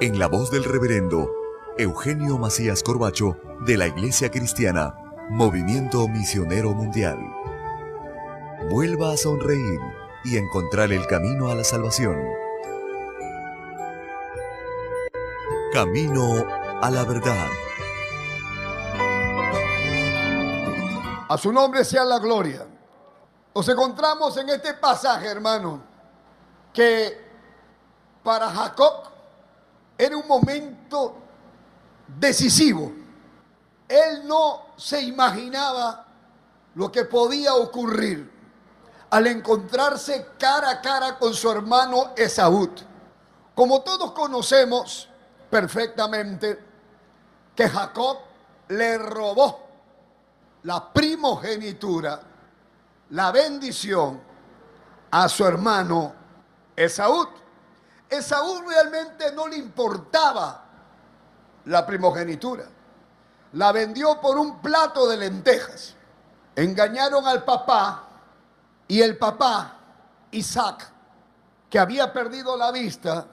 [0.00, 1.30] en la voz del reverendo
[1.76, 4.94] Eugenio Macías Corbacho de la Iglesia Cristiana
[5.28, 7.18] Movimiento Misionero Mundial.
[8.70, 9.78] Vuelva a sonreír
[10.24, 12.16] y encontrar el camino a la salvación.
[15.74, 16.46] Camino
[16.80, 17.48] a la verdad.
[21.28, 22.66] A su nombre sea la gloria.
[23.54, 25.82] Nos encontramos en este pasaje, hermano,
[26.72, 27.20] que
[28.22, 29.09] para Jacob
[30.00, 31.14] era un momento
[32.18, 32.90] decisivo.
[33.86, 36.06] Él no se imaginaba
[36.74, 38.30] lo que podía ocurrir
[39.10, 42.70] al encontrarse cara a cara con su hermano Esaú.
[43.54, 45.06] Como todos conocemos
[45.50, 46.58] perfectamente
[47.54, 48.18] que Jacob
[48.68, 49.68] le robó
[50.62, 52.22] la primogenitura,
[53.10, 54.18] la bendición
[55.10, 56.14] a su hermano
[56.74, 57.28] Esaú.
[58.10, 60.64] Esaú realmente no le importaba
[61.66, 62.64] la primogenitura.
[63.52, 65.94] La vendió por un plato de lentejas.
[66.56, 68.08] Engañaron al papá
[68.88, 69.76] y el papá,
[70.32, 70.90] Isaac,
[71.70, 73.26] que había perdido la vista,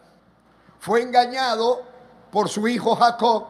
[0.79, 1.81] fue engañado
[2.31, 3.47] por su hijo Jacob,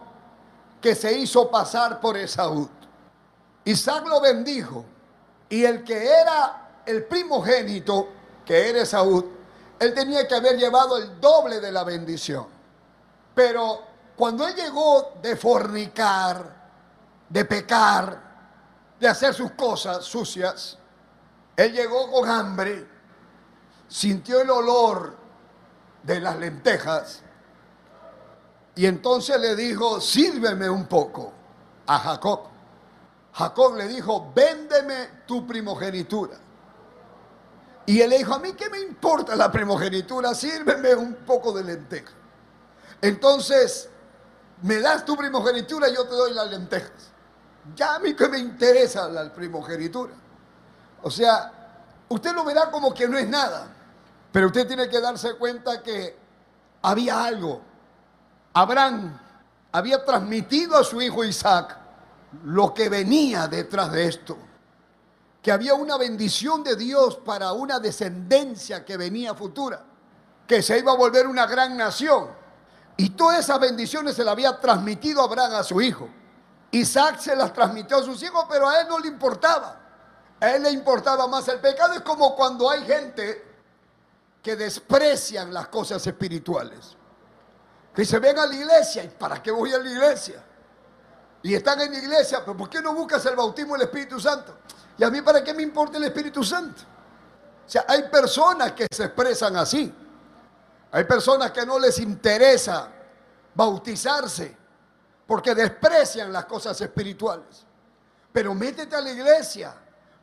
[0.79, 2.69] que se hizo pasar por Esaú.
[3.65, 4.85] Isaac lo bendijo
[5.49, 8.07] y el que era el primogénito,
[8.45, 9.36] que era Esaú,
[9.79, 12.47] él tenía que haber llevado el doble de la bendición.
[13.33, 13.81] Pero
[14.15, 16.55] cuando él llegó de fornicar,
[17.29, 18.21] de pecar,
[18.99, 20.77] de hacer sus cosas sucias,
[21.55, 22.87] él llegó con hambre,
[23.87, 25.15] sintió el olor
[26.03, 27.21] de las lentejas
[28.75, 31.33] y entonces le dijo, sírveme un poco
[31.87, 32.41] a Jacob.
[33.33, 36.37] Jacob le dijo, véndeme tu primogenitura.
[37.87, 41.63] Y él le dijo, a mí qué me importa la primogenitura, sírveme un poco de
[41.63, 42.11] lenteja.
[43.01, 43.89] Entonces,
[44.61, 47.13] me das tu primogenitura y yo te doy las lentejas.
[47.77, 50.13] Ya a mí que me interesa la primogenitura.
[51.01, 51.49] O sea,
[52.09, 53.69] usted lo verá como que no es nada,
[54.33, 56.17] pero usted tiene que darse cuenta que
[56.81, 57.61] había algo.
[58.51, 59.17] Abraham
[59.71, 61.77] había transmitido a su hijo Isaac
[62.43, 64.37] lo que venía detrás de esto
[65.47, 69.81] que había una bendición de Dios para una descendencia que venía futura,
[70.45, 72.27] que se iba a volver una gran nación.
[72.97, 76.09] Y todas esas bendiciones se las había transmitido Abraham a su hijo.
[76.71, 79.79] Isaac se las transmitió a sus hijos, pero a él no le importaba.
[80.37, 81.93] A él le importaba más el pecado.
[81.93, 83.45] Es como cuando hay gente
[84.43, 86.97] que desprecian las cosas espirituales.
[87.95, 89.01] Que se ven a la iglesia.
[89.01, 90.43] ¿Y para qué voy a la iglesia?
[91.41, 94.66] Y están en la iglesia, pero ¿por qué no buscas el bautismo del Espíritu Santo?
[94.97, 96.81] ¿Y a mí para qué me importa el Espíritu Santo?
[97.65, 99.93] O sea, hay personas que se expresan así.
[100.91, 102.89] Hay personas que no les interesa
[103.53, 104.55] bautizarse
[105.27, 107.65] porque desprecian las cosas espirituales.
[108.31, 109.75] Pero métete a la iglesia,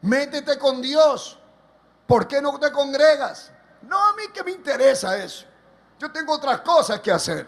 [0.03, 1.38] métete con Dios.
[2.06, 3.50] ¿Por qué no te congregas?
[3.82, 5.44] No, a mí que me interesa eso.
[5.99, 7.47] Yo tengo otras cosas que hacer.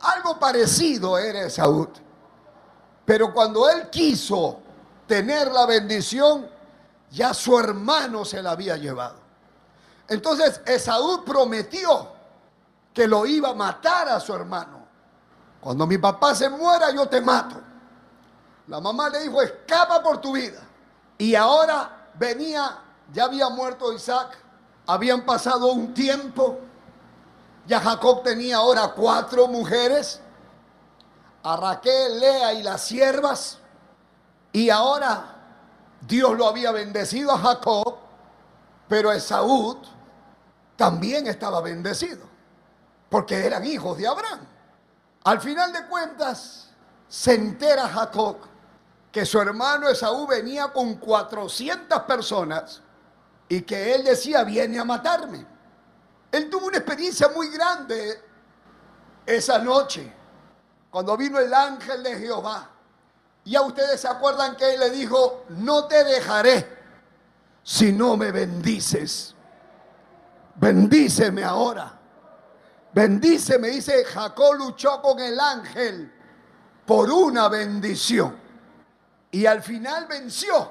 [0.00, 1.88] Algo parecido era Esaú.
[3.04, 4.60] Pero cuando él quiso
[5.08, 6.48] tener la bendición,
[7.10, 9.16] ya su hermano se la había llevado.
[10.06, 12.12] Entonces Esaú prometió
[12.94, 14.86] que lo iba a matar a su hermano.
[15.60, 17.56] Cuando mi papá se muera, yo te mato.
[18.68, 20.60] La mamá le dijo, escapa por tu vida.
[21.16, 22.78] Y ahora venía,
[23.12, 24.38] ya había muerto Isaac,
[24.86, 26.58] habían pasado un tiempo,
[27.66, 30.20] ya Jacob tenía ahora cuatro mujeres,
[31.42, 33.58] a Raquel, Lea y las siervas,
[34.52, 35.36] y ahora
[36.00, 37.96] Dios lo había bendecido a Jacob,
[38.88, 39.78] pero Esaú
[40.76, 42.26] también estaba bendecido,
[43.10, 44.40] porque eran hijos de Abraham.
[45.24, 46.70] Al final de cuentas,
[47.08, 48.36] se entera Jacob
[49.10, 52.82] que su hermano Esaú venía con 400 personas
[53.48, 55.44] y que él decía, viene a matarme.
[56.30, 58.22] Él tuvo una experiencia muy grande
[59.24, 60.12] esa noche,
[60.90, 62.70] cuando vino el ángel de Jehová.
[63.48, 66.68] Y a ustedes se acuerdan que él le dijo, no te dejaré
[67.62, 69.34] si no me bendices.
[70.56, 71.98] Bendíceme ahora.
[72.92, 76.12] Bendíceme, dice Jacob luchó con el ángel
[76.84, 78.38] por una bendición.
[79.30, 80.70] Y al final venció.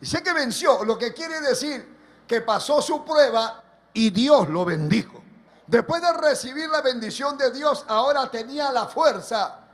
[0.00, 1.96] Dice que venció, lo que quiere decir
[2.26, 3.62] que pasó su prueba
[3.92, 5.22] y Dios lo bendijo.
[5.68, 9.65] Después de recibir la bendición de Dios, ahora tenía la fuerza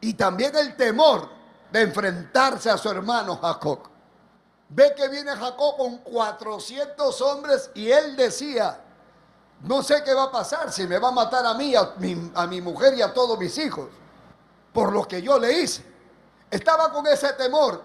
[0.00, 1.28] y también el temor
[1.72, 3.80] de enfrentarse a su hermano Jacob.
[4.70, 8.80] Ve que viene Jacob con 400 hombres y él decía,
[9.62, 12.60] no sé qué va a pasar, si me va a matar a mí, a mi,
[12.60, 13.88] mujer y a todos mis hijos,
[14.72, 15.84] por lo que yo le hice.
[16.50, 17.82] Estaba con ese temor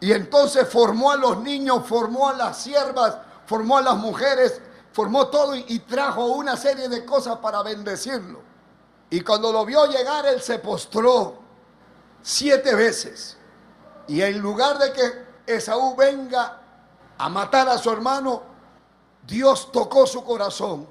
[0.00, 4.60] y entonces formó a los niños, formó a las siervas, formó a las mujeres,
[4.92, 8.53] formó todo y trajo una serie de cosas para bendecirlo.
[9.14, 11.36] Y cuando lo vio llegar, él se postró
[12.20, 13.36] siete veces.
[14.08, 16.60] Y en lugar de que Esaú venga
[17.16, 18.42] a matar a su hermano,
[19.24, 20.88] Dios tocó su corazón.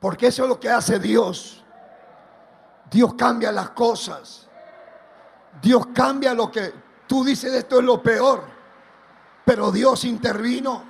[0.00, 1.62] Porque eso es lo que hace Dios.
[2.90, 4.48] Dios cambia las cosas.
[5.62, 6.74] Dios cambia lo que
[7.06, 8.42] tú dices, esto es lo peor.
[9.44, 10.82] Pero Dios intervino.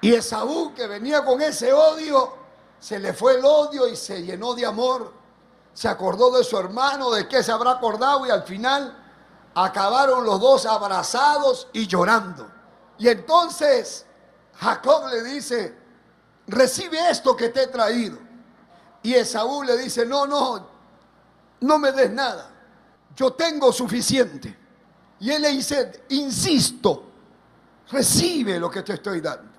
[0.00, 2.34] Y Esaú, que venía con ese odio,
[2.80, 5.17] se le fue el odio y se llenó de amor.
[5.78, 8.98] Se acordó de su hermano, de qué se habrá acordado y al final
[9.54, 12.50] acabaron los dos abrazados y llorando.
[12.98, 14.04] Y entonces
[14.56, 15.78] Jacob le dice,
[16.48, 18.18] recibe esto que te he traído.
[19.04, 20.66] Y Esaú le dice, no, no,
[21.60, 22.50] no me des nada.
[23.14, 24.58] Yo tengo suficiente.
[25.20, 27.04] Y él le dice, insisto,
[27.88, 29.52] recibe lo que te estoy dando.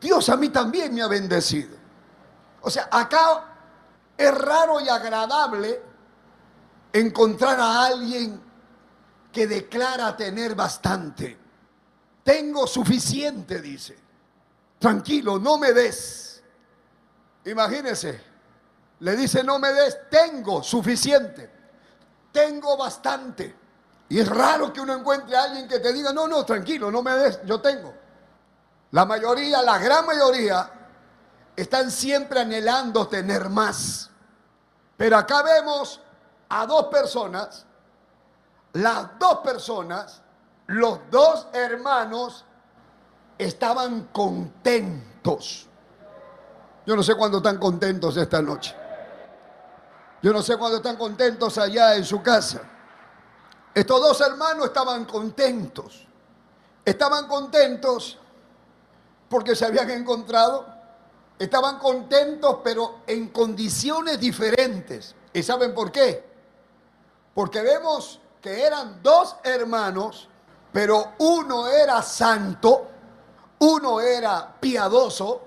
[0.00, 1.76] Dios a mí también me ha bendecido.
[2.60, 3.53] O sea, acá
[4.16, 5.82] es raro y agradable
[6.92, 8.40] encontrar a alguien
[9.32, 11.36] que declara tener bastante.
[12.22, 13.98] Tengo suficiente, dice.
[14.78, 16.42] Tranquilo, no me des.
[17.44, 18.20] Imagínese,
[19.00, 21.50] le dice, no me des, tengo suficiente.
[22.32, 23.54] Tengo bastante.
[24.08, 27.02] Y es raro que uno encuentre a alguien que te diga, no, no, tranquilo, no
[27.02, 27.92] me des, yo tengo.
[28.92, 30.70] La mayoría, la gran mayoría,
[31.56, 34.10] están siempre anhelando tener más.
[34.96, 36.00] Pero acá vemos
[36.48, 37.66] a dos personas
[38.74, 40.20] las dos personas,
[40.66, 42.44] los dos hermanos,
[43.38, 45.68] estaban contentos.
[46.84, 48.74] Yo no sé cuándo están contentos esta noche.
[50.22, 52.62] Yo no sé cuándo están contentos allá en su casa.
[53.72, 56.06] Estos dos hermanos estaban contentos.
[56.84, 58.18] Estaban contentos
[59.28, 60.66] porque se habían encontrado.
[61.38, 65.14] Estaban contentos pero en condiciones diferentes.
[65.32, 66.24] ¿Y saben por qué?
[67.34, 70.28] Porque vemos que eran dos hermanos,
[70.72, 72.86] pero uno era santo,
[73.58, 75.42] uno era piadoso,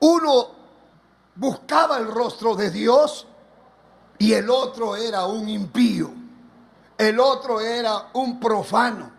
[0.00, 0.48] uno
[1.34, 3.26] buscaba el rostro de Dios
[4.18, 6.10] y el otro era un impío,
[6.98, 9.12] el otro era un profano.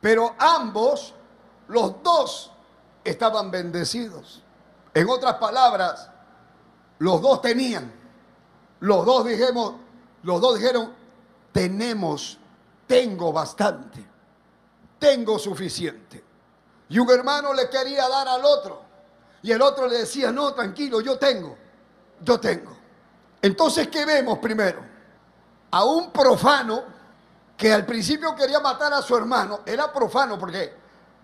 [0.00, 1.14] Pero ambos,
[1.68, 2.52] los dos,
[3.02, 4.43] estaban bendecidos.
[4.94, 6.08] En otras palabras,
[7.00, 7.92] los dos tenían,
[8.80, 9.74] los dos dijimos,
[10.22, 10.94] los dos dijeron,
[11.52, 12.38] tenemos,
[12.86, 14.06] tengo bastante,
[14.98, 16.24] tengo suficiente.
[16.88, 18.82] Y un hermano le quería dar al otro.
[19.42, 21.56] Y el otro le decía, no, tranquilo, yo tengo,
[22.22, 22.74] yo tengo.
[23.42, 24.80] Entonces, ¿qué vemos primero?
[25.72, 26.84] A un profano
[27.56, 30.72] que al principio quería matar a su hermano, era profano porque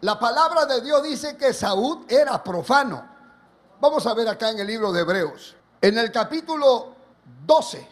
[0.02, 3.09] la palabra de Dios dice que Saúl era profano.
[3.80, 6.94] Vamos a ver acá en el libro de Hebreos, en el capítulo
[7.46, 7.88] 12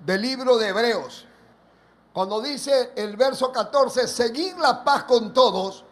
[0.00, 1.24] del libro de Hebreos,
[2.12, 5.84] cuando dice el verso 14, seguir la paz con todos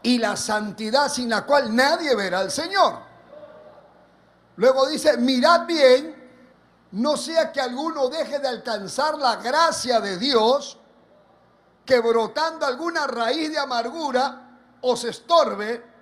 [0.00, 3.00] y la santidad sin la cual nadie verá al Señor.
[4.54, 6.14] Luego dice, mirad bien,
[6.92, 10.78] no sea que alguno deje de alcanzar la gracia de Dios,
[11.84, 15.95] que brotando alguna raíz de amargura os estorbe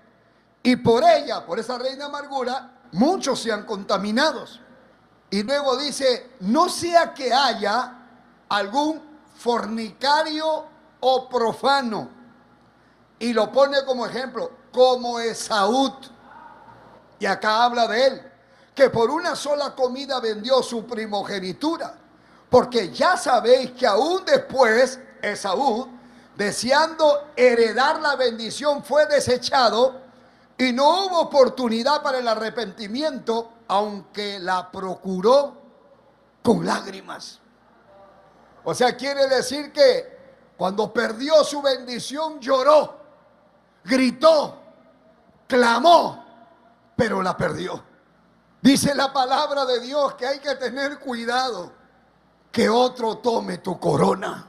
[0.67, 4.61] y por ella, por esa de amargura, muchos sean contaminados.
[5.29, 7.99] Y luego dice, no sea que haya
[8.49, 9.03] algún
[9.37, 10.65] fornicario
[11.01, 12.09] o profano.
[13.19, 15.93] Y lo pone como ejemplo, como Esaú.
[17.19, 18.33] Y acá habla de él,
[18.75, 21.95] que por una sola comida vendió su primogenitura.
[22.49, 25.91] Porque ya sabéis que aún después Esaú,
[26.35, 30.04] deseando heredar la bendición, fue desechado
[30.59, 35.55] y no hubo oportunidad para el arrepentimiento, aunque la procuró
[36.43, 37.41] con lágrimas.
[38.63, 40.15] O sea, quiere decir que
[40.57, 43.01] cuando perdió su bendición lloró,
[43.85, 44.61] gritó,
[45.47, 46.25] clamó,
[46.97, 47.83] pero la perdió.
[48.63, 51.73] Dice la palabra de Dios que hay que tener cuidado
[52.51, 54.49] que otro tome tu corona.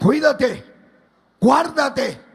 [0.00, 0.74] Cuídate,
[1.40, 2.25] guárdate.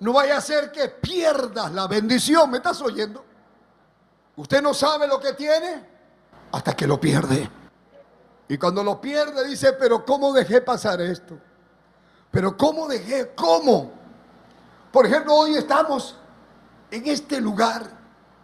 [0.00, 2.50] No vaya a ser que pierdas la bendición.
[2.50, 3.24] ¿Me estás oyendo?
[4.36, 5.86] Usted no sabe lo que tiene
[6.52, 7.48] hasta que lo pierde.
[8.48, 11.38] Y cuando lo pierde dice, pero ¿cómo dejé pasar esto?
[12.30, 13.32] Pero ¿cómo dejé?
[13.34, 13.92] ¿Cómo?
[14.90, 16.16] Por ejemplo, hoy estamos
[16.90, 17.88] en este lugar.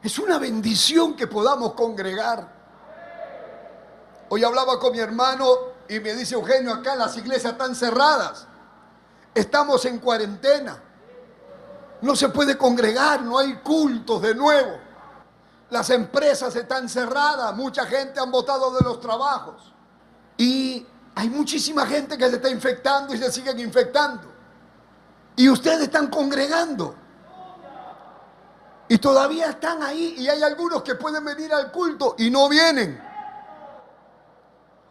[0.03, 2.55] Es una bendición que podamos congregar.
[4.29, 5.47] Hoy hablaba con mi hermano
[5.89, 8.47] y me dice Eugenio, acá las iglesias están cerradas.
[9.35, 10.83] Estamos en cuarentena.
[12.07, 14.79] No se puede congregar, no hay cultos de nuevo.
[15.71, 19.73] Las empresas están cerradas, mucha gente han votado de los trabajos.
[20.37, 20.87] Y
[21.17, 24.23] hay muchísima gente que se está infectando y se siguen infectando.
[25.35, 26.95] Y ustedes están congregando.
[28.87, 33.03] Y todavía están ahí y hay algunos que pueden venir al culto y no vienen.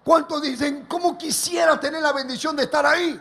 [0.04, 3.18] ¿Cuántos dicen, cómo quisiera tener la bendición de estar ahí?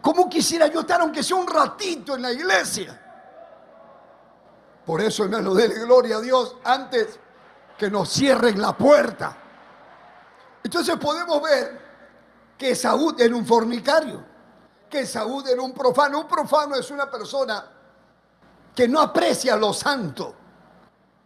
[0.00, 3.06] ¿Cómo quisiera yo estar aunque sea un ratito en la iglesia?
[4.88, 7.20] Por eso, hermano, déle gloria a Dios antes
[7.76, 9.36] que nos cierren la puerta.
[10.64, 11.78] Entonces podemos ver
[12.56, 14.24] que Saúl era un fornicario,
[14.88, 16.20] que Saúl era un profano.
[16.20, 17.66] Un profano es una persona
[18.74, 20.34] que no aprecia lo santo.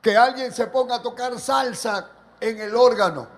[0.03, 3.29] Que alguien se ponga a tocar salsa en el órgano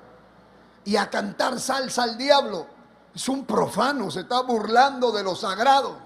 [0.87, 2.67] y a cantar salsa al diablo.
[3.15, 5.99] Es un profano, se está burlando de lo sagrado.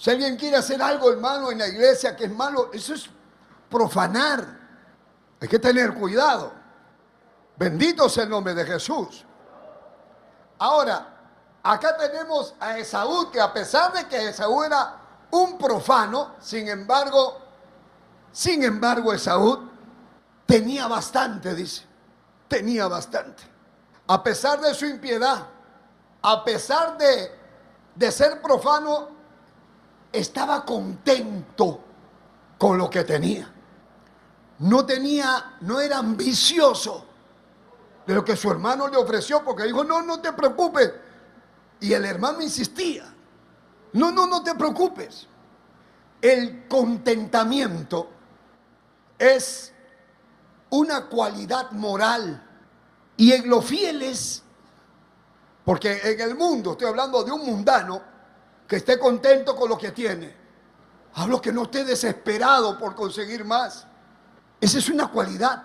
[0.00, 3.10] Si alguien quiere hacer algo, hermano, en la iglesia que es malo, eso es
[3.68, 4.58] profanar.
[5.38, 6.54] Hay que tener cuidado.
[7.58, 9.26] Bendito sea el nombre de Jesús.
[10.58, 11.06] Ahora,
[11.62, 14.96] acá tenemos a Esaú, que a pesar de que Esaú era
[15.32, 17.38] un profano, sin embargo,
[18.32, 19.68] sin embargo, Esaú
[20.46, 21.84] tenía bastante, dice
[22.48, 23.42] tenía bastante.
[24.06, 25.46] A pesar de su impiedad,
[26.22, 27.30] a pesar de,
[27.94, 29.19] de ser profano,
[30.12, 31.80] estaba contento
[32.58, 33.52] con lo que tenía.
[34.58, 37.06] No tenía, no era ambicioso
[38.06, 40.92] de lo que su hermano le ofreció, porque dijo, no, no te preocupes.
[41.80, 43.14] Y el hermano insistía,
[43.94, 45.26] no, no, no te preocupes.
[46.20, 48.10] El contentamiento
[49.18, 49.72] es
[50.70, 52.46] una cualidad moral.
[53.16, 54.42] Y en los fieles,
[55.64, 58.02] porque en el mundo, estoy hablando de un mundano
[58.70, 60.32] que esté contento con lo que tiene.
[61.14, 63.84] Hablo que no esté desesperado por conseguir más.
[64.60, 65.64] Esa es una cualidad.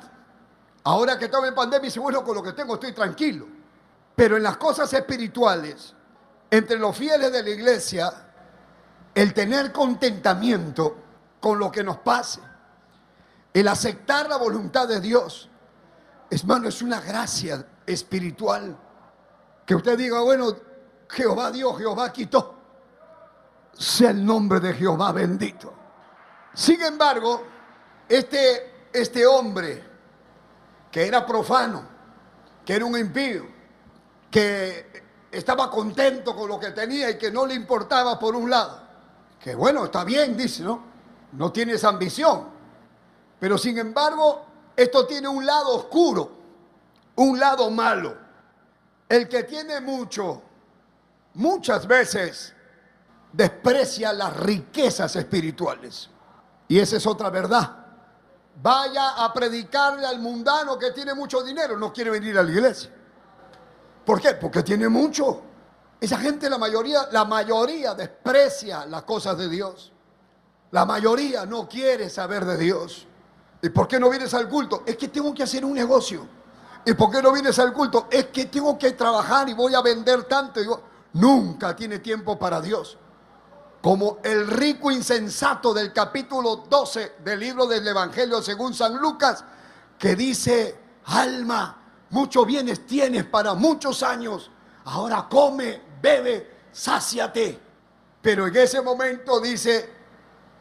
[0.84, 3.46] Ahora que estamos en pandemia, dice, bueno, con lo que tengo estoy tranquilo.
[4.16, 5.94] Pero en las cosas espirituales,
[6.50, 8.12] entre los fieles de la iglesia,
[9.14, 10.98] el tener contentamiento
[11.40, 12.40] con lo que nos pase,
[13.54, 15.48] el aceptar la voluntad de Dios.
[16.32, 18.76] Hermano, es una gracia espiritual.
[19.64, 20.56] Que usted diga, bueno,
[21.08, 22.55] Jehová dio, Jehová quitó.
[23.78, 25.74] Sea el nombre de Jehová bendito.
[26.54, 27.44] Sin embargo,
[28.08, 29.84] este, este hombre
[30.90, 31.84] que era profano,
[32.66, 33.46] que era un impío,
[34.32, 38.82] que estaba contento con lo que tenía y que no le importaba por un lado.
[39.40, 40.82] Que bueno, está bien, dice, ¿no?
[41.34, 42.48] No tiene esa ambición.
[43.40, 46.32] Pero sin embargo, esto tiene un lado oscuro,
[47.16, 48.18] un lado malo.
[49.10, 50.42] El que tiene mucho,
[51.34, 52.55] muchas veces
[53.36, 56.10] desprecia las riquezas espirituales.
[56.68, 57.86] Y esa es otra verdad.
[58.62, 62.90] Vaya a predicarle al mundano que tiene mucho dinero, no quiere venir a la iglesia.
[64.06, 64.36] ¿Por qué?
[64.36, 65.42] Porque tiene mucho.
[66.00, 69.92] Esa gente, la mayoría, la mayoría desprecia las cosas de Dios.
[70.72, 73.08] La mayoría no quiere saber de Dios.
[73.62, 74.84] ¿Y por qué no vienes al culto?
[74.86, 76.26] Es que tengo que hacer un negocio.
[76.86, 78.08] ¿Y por qué no vienes al culto?
[78.10, 80.62] Es que tengo que trabajar y voy a vender tanto.
[81.14, 82.98] nunca tiene tiempo para Dios.
[83.86, 89.46] Como el rico insensato del capítulo 12 del libro del Evangelio según San Lucas,
[90.00, 90.76] que dice,
[91.06, 94.50] alma, muchos bienes tienes para muchos años,
[94.86, 97.60] ahora come, bebe, sáciate.
[98.24, 99.88] Pero en ese momento dice,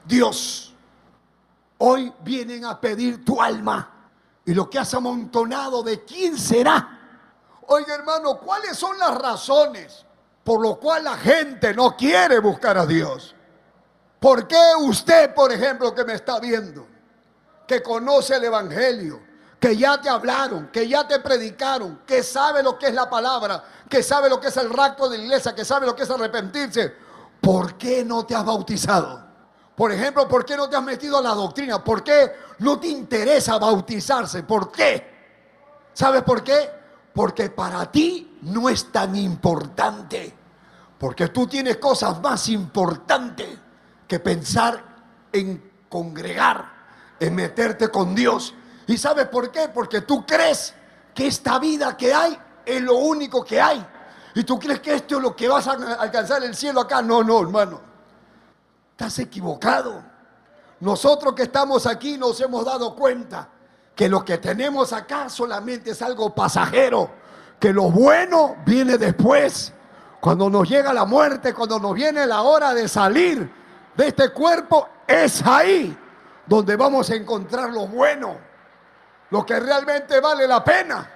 [0.05, 0.75] Dios,
[1.79, 3.91] hoy vienen a pedir tu alma.
[4.45, 7.23] Y lo que has amontonado, ¿de quién será?
[7.69, 10.05] Oiga hermano, ¿cuáles son las razones
[10.45, 13.35] por lo cual la gente no quiere buscar a Dios?
[14.21, 16.87] ¿Por qué usted, por ejemplo, que me está viendo,
[17.67, 19.21] que conoce el Evangelio,
[19.59, 23.65] que ya te hablaron, que ya te predicaron, que sabe lo que es la palabra,
[23.89, 26.11] que sabe lo que es el rapto de la iglesia, que sabe lo que es
[26.11, 26.95] arrepentirse,
[27.41, 29.25] ¿por qué no te has bautizado?
[29.75, 31.83] Por ejemplo, ¿por qué no te has metido a la doctrina?
[31.83, 34.43] ¿Por qué no te interesa bautizarse?
[34.43, 35.13] ¿Por qué?
[35.93, 36.84] ¿Sabes por qué?
[37.15, 40.35] Porque para ti no es tan importante.
[40.99, 43.59] Porque tú tienes cosas más importantes
[44.07, 44.83] que pensar
[45.33, 46.73] en congregar,
[47.21, 48.55] en meterte con Dios
[48.87, 49.69] ¿Y sabes por qué?
[49.69, 50.75] Porque tú crees
[51.15, 53.85] que esta vida que hay es lo único que hay.
[54.35, 57.01] Y tú crees que esto es lo que vas a alcanzar el cielo acá.
[57.01, 57.81] No, no, hermano.
[58.91, 60.03] Estás equivocado.
[60.81, 63.49] Nosotros que estamos aquí nos hemos dado cuenta
[63.95, 67.11] que lo que tenemos acá solamente es algo pasajero.
[67.59, 69.73] Que lo bueno viene después.
[70.21, 73.51] Cuando nos llega la muerte, cuando nos viene la hora de salir
[73.97, 75.97] de este cuerpo, es ahí
[76.47, 78.55] donde vamos a encontrar lo bueno
[79.35, 81.11] lo que realmente vale la pena.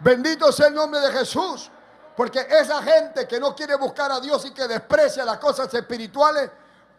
[0.00, 1.70] Bendito sea el nombre de Jesús.
[2.14, 6.50] Porque esa gente que no quiere buscar a Dios y que desprecia las cosas espirituales,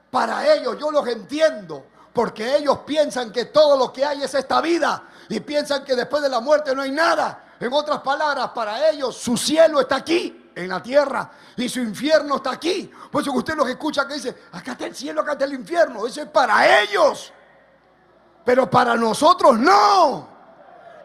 [0.10, 1.86] para ellos yo los entiendo.
[2.14, 5.04] Porque ellos piensan que todo lo que hay es esta vida.
[5.30, 7.56] Y piensan que después de la muerte no hay nada.
[7.60, 11.32] En otras palabras, para ellos su cielo está aquí, en la tierra.
[11.58, 12.92] Y su infierno está aquí.
[13.12, 15.54] Por eso que usted los escucha que dice, acá está el cielo, acá está el
[15.54, 16.06] infierno.
[16.06, 17.34] Eso es para ellos.
[18.46, 20.28] Pero para nosotros no.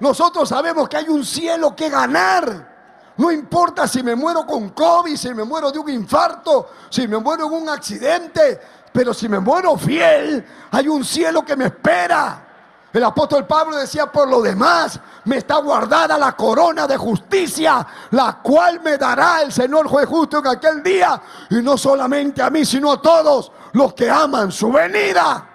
[0.01, 2.77] Nosotros sabemos que hay un cielo que ganar.
[3.17, 7.19] No importa si me muero con COVID, si me muero de un infarto, si me
[7.19, 8.61] muero en un accidente,
[8.93, 12.45] pero si me muero fiel, hay un cielo que me espera.
[12.93, 18.41] El apóstol Pablo decía, por lo demás, me está guardada la corona de justicia, la
[18.43, 21.21] cual me dará el Señor juez justo en aquel día,
[21.51, 25.47] y no solamente a mí, sino a todos los que aman su venida.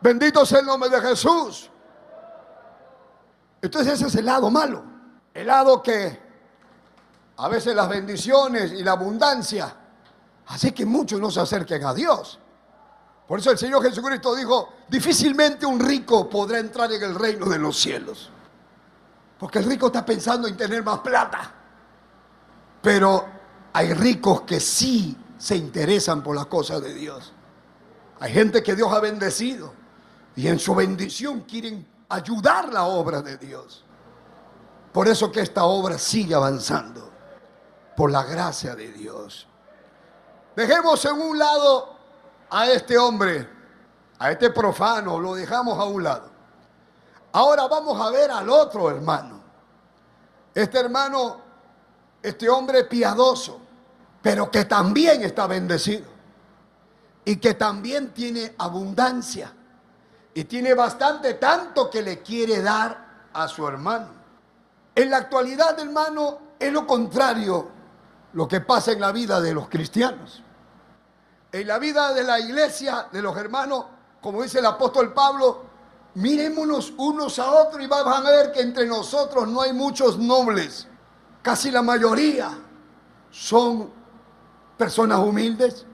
[0.00, 1.70] Bendito sea el nombre de Jesús.
[3.62, 4.84] Entonces ese es el lado malo.
[5.32, 6.22] El lado que
[7.36, 9.74] a veces las bendiciones y la abundancia
[10.46, 12.38] hace que muchos no se acerquen a Dios.
[13.26, 17.58] Por eso el Señor Jesucristo dijo, difícilmente un rico podrá entrar en el reino de
[17.58, 18.30] los cielos.
[19.38, 21.52] Porque el rico está pensando en tener más plata.
[22.82, 23.26] Pero
[23.72, 27.32] hay ricos que sí se interesan por las cosas de Dios.
[28.20, 29.72] Hay gente que Dios ha bendecido
[30.36, 33.84] y en su bendición quieren ayudar la obra de Dios.
[34.92, 37.10] Por eso que esta obra sigue avanzando,
[37.96, 39.48] por la gracia de Dios.
[40.56, 41.96] Dejemos en un lado
[42.50, 43.48] a este hombre,
[44.18, 46.30] a este profano, lo dejamos a un lado.
[47.32, 49.40] Ahora vamos a ver al otro hermano.
[50.54, 51.40] Este hermano,
[52.22, 53.60] este hombre piadoso,
[54.22, 56.06] pero que también está bendecido
[57.24, 59.52] y que también tiene abundancia
[60.32, 64.08] y tiene bastante tanto que le quiere dar a su hermano.
[64.94, 67.68] En la actualidad, hermano, es lo contrario
[68.32, 70.43] lo que pasa en la vida de los cristianos.
[71.54, 73.84] En la vida de la iglesia, de los hermanos,
[74.20, 75.62] como dice el apóstol Pablo,
[76.14, 80.88] mirémonos unos a otros y vamos a ver que entre nosotros no hay muchos nobles.
[81.42, 82.50] Casi la mayoría
[83.30, 83.88] son
[84.76, 85.86] personas humildes,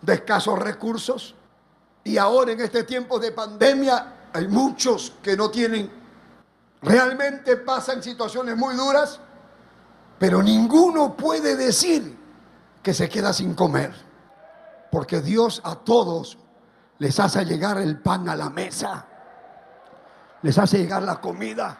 [0.00, 1.36] de escasos recursos,
[2.02, 5.92] y ahora en este tiempo de pandemia hay muchos que no tienen,
[6.82, 9.20] realmente pasan situaciones muy duras,
[10.18, 12.18] pero ninguno puede decir
[12.82, 14.10] que se queda sin comer,
[14.92, 16.38] porque Dios a todos
[16.98, 19.04] les hace llegar el pan a la mesa,
[20.42, 21.76] les hace llegar la comida.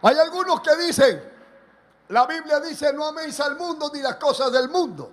[0.00, 1.22] Hay algunos que dicen,
[2.08, 5.12] la Biblia dice, no améis al mundo ni las cosas del mundo.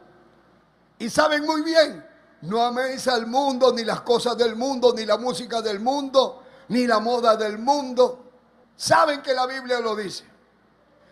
[1.00, 2.08] Y saben muy bien
[2.42, 6.86] no améis al mundo, ni las cosas del mundo, ni la música del mundo, ni
[6.86, 8.32] la moda del mundo.
[8.76, 10.24] Saben que la Biblia lo dice.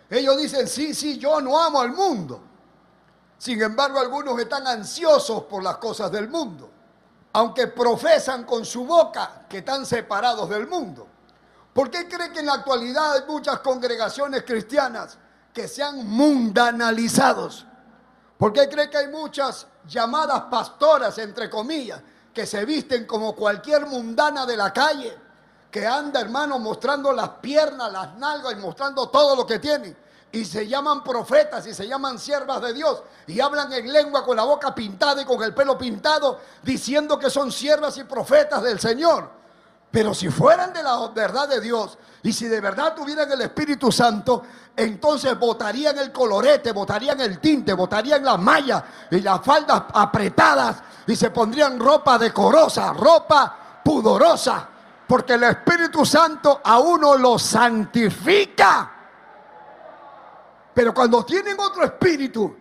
[0.10, 2.42] Ellos dicen, sí, sí, yo no amo al mundo.
[3.38, 6.70] Sin embargo, algunos están ansiosos por las cosas del mundo,
[7.34, 11.08] aunque profesan con su boca que están separados del mundo.
[11.74, 15.18] ¿Por qué cree que en la actualidad hay muchas congregaciones cristianas
[15.56, 17.66] que sean mundanalizados.
[18.38, 22.02] ¿Por qué cree que hay muchas llamadas pastoras, entre comillas,
[22.34, 25.18] que se visten como cualquier mundana de la calle,
[25.72, 29.96] que anda, hermano, mostrando las piernas, las nalgas y mostrando todo lo que tiene?
[30.36, 34.36] Y se llaman profetas y se llaman siervas de Dios y hablan en lengua con
[34.36, 38.78] la boca pintada y con el pelo pintado, diciendo que son siervas y profetas del
[38.78, 39.30] Señor.
[39.90, 43.94] Pero si fueran de la verdad de Dios y si de verdad tuvieran el Espíritu
[43.94, 44.44] Santo,
[44.76, 51.16] entonces botarían el colorete, botarían el tinte, botarían las mallas y las faldas apretadas y
[51.16, 54.68] se pondrían ropa decorosa, ropa pudorosa,
[55.08, 58.95] porque el Espíritu Santo a uno lo santifica.
[60.76, 62.54] Pero cuando tienen otro espíritu,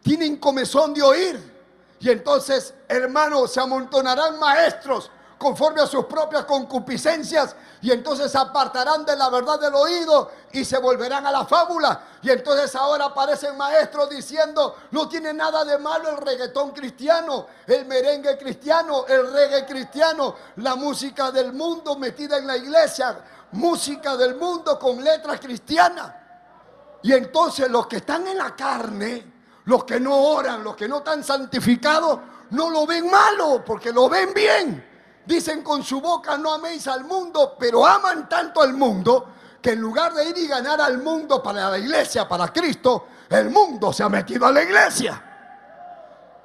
[0.00, 1.58] tienen comezón de oír.
[1.98, 9.16] Y entonces, hermanos, se amontonarán maestros conforme a sus propias concupiscencias y entonces apartarán de
[9.16, 12.00] la verdad del oído y se volverán a la fábula.
[12.22, 17.86] Y entonces ahora aparecen maestros diciendo, no tiene nada de malo el reggaetón cristiano, el
[17.86, 23.18] merengue cristiano, el reggae cristiano, la música del mundo metida en la iglesia,
[23.50, 26.27] música del mundo con letras cristianas.
[27.02, 29.24] Y entonces los que están en la carne,
[29.64, 32.18] los que no oran, los que no están santificados,
[32.50, 34.84] no lo ven malo porque lo ven bien.
[35.24, 39.80] Dicen con su boca no améis al mundo, pero aman tanto al mundo que en
[39.80, 44.02] lugar de ir y ganar al mundo para la iglesia, para Cristo, el mundo se
[44.02, 45.27] ha metido a la iglesia.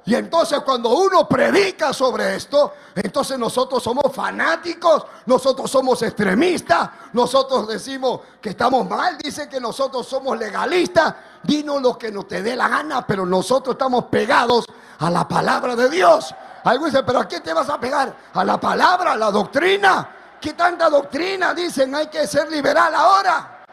[0.06, 7.66] Y entonces cuando uno predica sobre esto, entonces nosotros somos fanáticos, nosotros somos extremistas, nosotros
[7.66, 12.54] decimos que estamos mal, dicen que nosotros somos legalistas, dinos lo que nos te dé
[12.54, 14.66] la gana, pero nosotros estamos pegados
[14.98, 16.34] a la palabra de Dios.
[16.64, 18.14] Algo dice, pero ¿a qué te vas a pegar?
[18.34, 20.10] ¿A la palabra, a la doctrina?
[20.38, 21.54] ¿Qué tanta doctrina?
[21.54, 23.64] Dicen, hay que ser liberal ahora.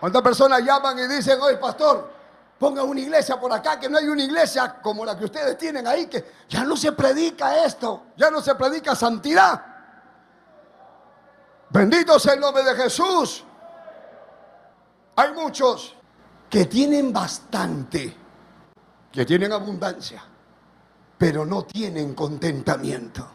[0.00, 2.19] ¿Cuántas personas llaman y dicen, oye, pastor,
[2.60, 5.84] ponga una iglesia por acá, que no hay una iglesia como la que ustedes tienen
[5.88, 9.64] ahí, que ya no se predica esto, ya no se predica santidad?
[11.70, 13.42] Bendito sea el nombre de Jesús.
[15.16, 15.96] Hay muchos
[16.48, 18.16] que tienen bastante,
[19.10, 20.22] que tienen abundancia
[21.20, 23.28] pero no tienen contentamiento.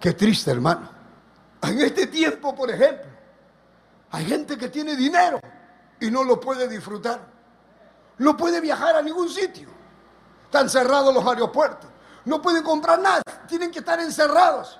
[0.00, 0.88] Qué triste, hermano.
[1.60, 3.10] En este tiempo, por ejemplo,
[4.10, 5.38] hay gente que tiene dinero
[6.00, 7.20] y no lo puede disfrutar.
[8.18, 9.68] No puede viajar a ningún sitio.
[10.44, 11.90] Están cerrados los aeropuertos.
[12.24, 13.22] No pueden comprar nada.
[13.48, 14.78] Tienen que estar encerrados.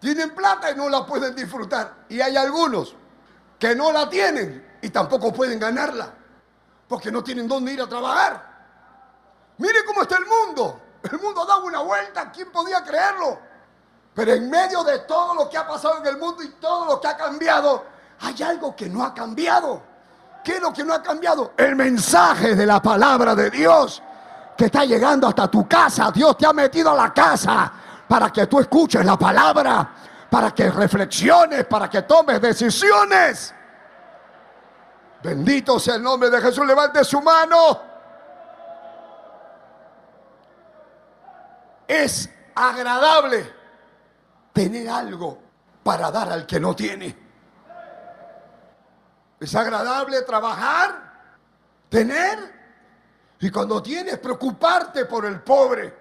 [0.00, 2.04] Tienen plata y no la pueden disfrutar.
[2.08, 2.94] Y hay algunos
[3.58, 6.12] que no la tienen y tampoco pueden ganarla.
[6.86, 8.56] Porque no tienen dónde ir a trabajar.
[9.58, 10.80] Mire cómo está el mundo.
[11.02, 13.38] El mundo ha dado una vuelta, ¿quién podía creerlo?
[14.14, 17.00] Pero en medio de todo lo que ha pasado en el mundo y todo lo
[17.00, 17.84] que ha cambiado,
[18.20, 19.82] hay algo que no ha cambiado.
[20.46, 21.54] ¿Qué es lo que no ha cambiado?
[21.56, 24.00] El mensaje de la palabra de Dios
[24.56, 26.12] que está llegando hasta tu casa.
[26.12, 27.72] Dios te ha metido a la casa
[28.06, 29.90] para que tú escuches la palabra,
[30.30, 33.52] para que reflexiones, para que tomes decisiones.
[35.20, 36.64] Bendito sea el nombre de Jesús.
[36.64, 37.80] Levante su mano.
[41.88, 43.52] Es agradable
[44.52, 45.38] tener algo
[45.82, 47.25] para dar al que no tiene.
[49.38, 51.12] Es agradable trabajar,
[51.88, 52.56] tener,
[53.40, 55.94] y cuando tienes preocuparte por el pobre.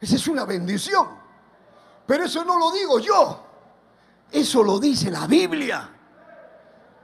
[0.00, 1.08] Esa es una bendición.
[2.06, 3.46] Pero eso no lo digo yo.
[4.30, 5.88] Eso lo dice la Biblia.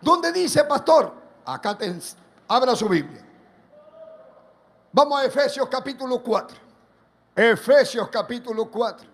[0.00, 1.12] ¿Dónde dice, pastor?
[1.44, 1.92] Acá te,
[2.48, 3.24] abra su Biblia.
[4.92, 6.56] Vamos a Efesios capítulo 4.
[7.34, 9.08] Efesios capítulo 4.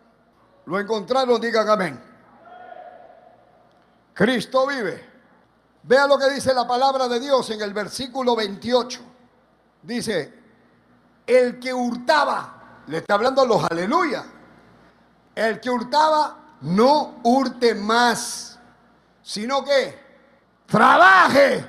[0.66, 1.40] ¿Lo encontraron?
[1.40, 2.00] Digan amén.
[4.14, 5.11] Cristo vive.
[5.84, 9.00] Vea lo que dice la palabra de Dios en el versículo 28.
[9.82, 10.42] Dice,
[11.26, 14.24] el que hurtaba, le está hablando a los aleluya,
[15.34, 18.58] el que hurtaba no hurte más,
[19.22, 19.98] sino que
[20.66, 21.68] trabaje.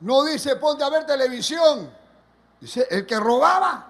[0.00, 1.90] No dice ponte a ver televisión.
[2.60, 3.86] Dice, el que robaba,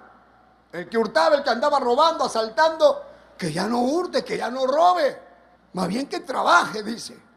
[0.72, 3.04] el que hurtaba, el que andaba robando, asaltando,
[3.36, 5.20] que ya no hurte, que ya no robe.
[5.72, 7.29] Más bien que trabaje, dice.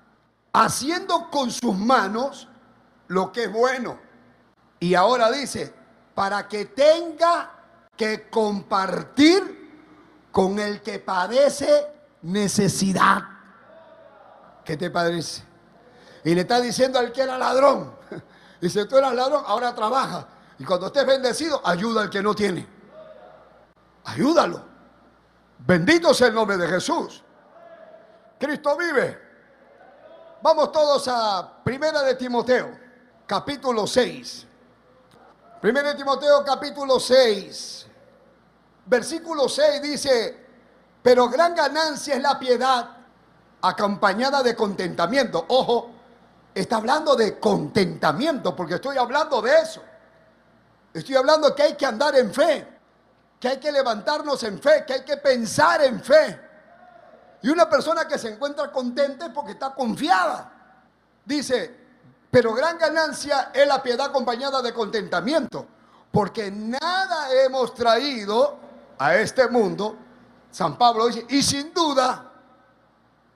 [0.54, 2.48] Haciendo con sus manos
[3.08, 4.00] lo que es bueno.
[4.80, 5.74] Y ahora dice,
[6.14, 7.52] para que tenga
[7.98, 11.88] que compartir con el que padece
[12.24, 13.22] necesidad.
[14.66, 15.44] ¿Qué te parece?
[16.24, 17.94] Y le está diciendo al que era ladrón.
[18.62, 20.26] Dice, tú eras ladrón, ahora trabaja.
[20.58, 22.66] Y cuando estés bendecido, ayuda al que no tiene.
[24.06, 24.64] Ayúdalo.
[25.60, 27.24] Bendito sea el nombre de Jesús.
[28.40, 29.20] Cristo vive.
[30.44, 32.70] Vamos todos a Primera de Timoteo.
[33.26, 34.46] capítulo 6.
[35.62, 37.88] Primero de Timoteo capítulo 6.
[38.86, 40.46] Versículo 6 dice,
[41.02, 42.90] pero gran ganancia es la piedad
[43.62, 45.46] acompañada de contentamiento.
[45.48, 45.92] Ojo,
[46.54, 49.82] está hablando de contentamiento porque estoy hablando de eso.
[50.94, 52.68] Estoy hablando que hay que andar en fe,
[53.40, 56.38] que hay que levantarnos en fe, que hay que pensar en fe.
[57.44, 60.50] Y una persona que se encuentra contenta es porque está confiada.
[61.26, 61.84] Dice,
[62.32, 65.68] pero gran ganancia es la piedad acompañada de contentamiento,
[66.10, 68.58] porque nada hemos traído
[68.98, 69.98] a este mundo,
[70.50, 72.32] San Pablo dice, y sin duda,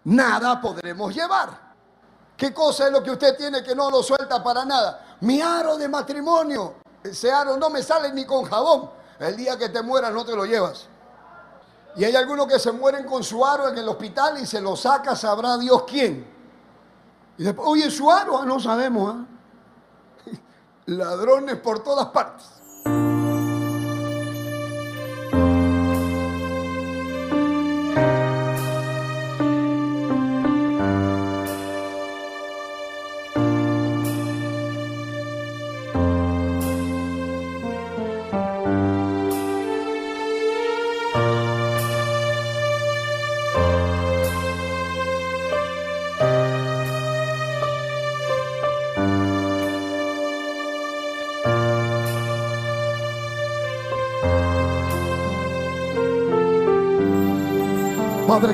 [0.05, 1.67] nada podremos llevar.
[2.37, 5.17] ¿Qué cosa es lo que usted tiene que no lo suelta para nada?
[5.21, 6.75] Mi aro de matrimonio.
[7.03, 8.89] Ese aro no me sale ni con jabón.
[9.19, 10.87] El día que te mueras no te lo llevas.
[11.97, 14.75] Y hay algunos que se mueren con su aro en el hospital y se lo
[14.75, 16.27] saca, sabrá Dios quién.
[17.39, 19.15] Y después, oye, su aro, ah, no sabemos.
[19.15, 19.25] ¿ah?
[20.85, 22.56] Ladrones por todas partes.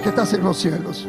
[0.01, 1.07] Que estás en los cielos.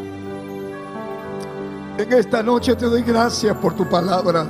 [1.98, 4.46] En esta noche te doy gracias por tu palabra.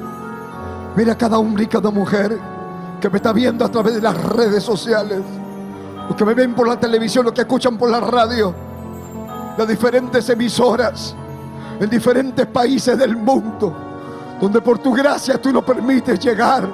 [0.97, 2.39] Mira cada hombre y cada mujer
[3.01, 5.23] que me está viendo a través de las redes sociales,
[6.09, 8.55] los que me ven por la televisión, los que escuchan por la radio,
[9.57, 11.15] las diferentes emisoras
[11.81, 13.75] en diferentes países del mundo,
[14.41, 16.69] donde por tu gracia tú nos permites llegar.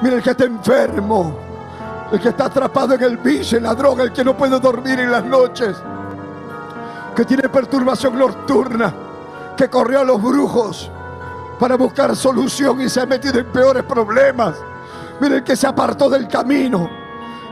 [0.00, 1.36] Mira el que está enfermo,
[2.10, 4.98] el que está atrapado en el vicio, en la droga, el que no puede dormir
[4.98, 5.76] en las noches
[7.20, 8.94] que tiene perturbación nocturna,
[9.54, 10.90] que corrió a los brujos
[11.58, 14.56] para buscar solución y se ha metido en peores problemas.
[15.20, 16.88] Miren que se apartó del camino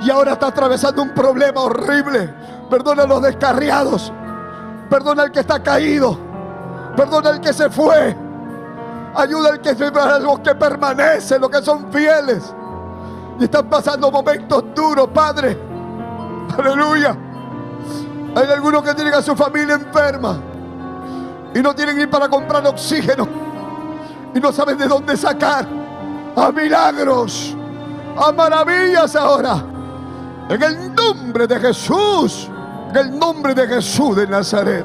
[0.00, 2.32] y ahora está atravesando un problema horrible.
[2.70, 4.10] Perdona a los descarriados,
[4.88, 6.18] perdona al que está caído,
[6.96, 8.16] perdona al que se fue.
[9.14, 12.54] Ayuda al que, a los que permanecen, los que son fieles.
[13.38, 15.58] Y están pasando momentos duros, Padre.
[16.56, 17.27] Aleluya.
[18.38, 20.38] Hay algunos que tienen a su familia enferma
[21.52, 23.26] y no tienen ni para comprar oxígeno
[24.32, 25.66] y no saben de dónde sacar
[26.36, 27.56] a milagros,
[28.16, 29.60] a maravillas ahora.
[30.48, 32.48] En el nombre de Jesús,
[32.90, 34.84] en el nombre de Jesús de Nazaret.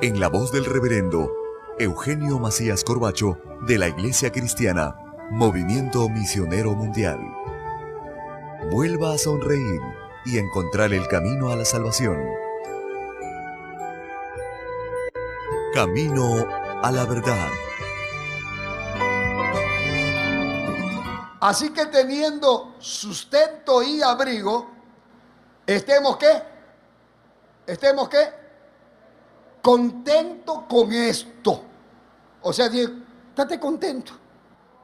[0.00, 1.32] en la voz del reverendo
[1.78, 4.96] Eugenio Macías Corbacho de la Iglesia Cristiana,
[5.30, 7.18] Movimiento Misionero Mundial.
[8.70, 9.80] Vuelva a sonreír
[10.24, 12.18] y encontrar el camino a la salvación.
[15.72, 16.46] Camino
[16.82, 17.48] a la verdad.
[21.40, 24.70] Así que teniendo sustento y abrigo,
[25.66, 26.42] estemos qué?
[27.66, 28.43] Estemos qué?
[29.64, 31.64] Contento con esto.
[32.42, 34.12] O sea, estate contento.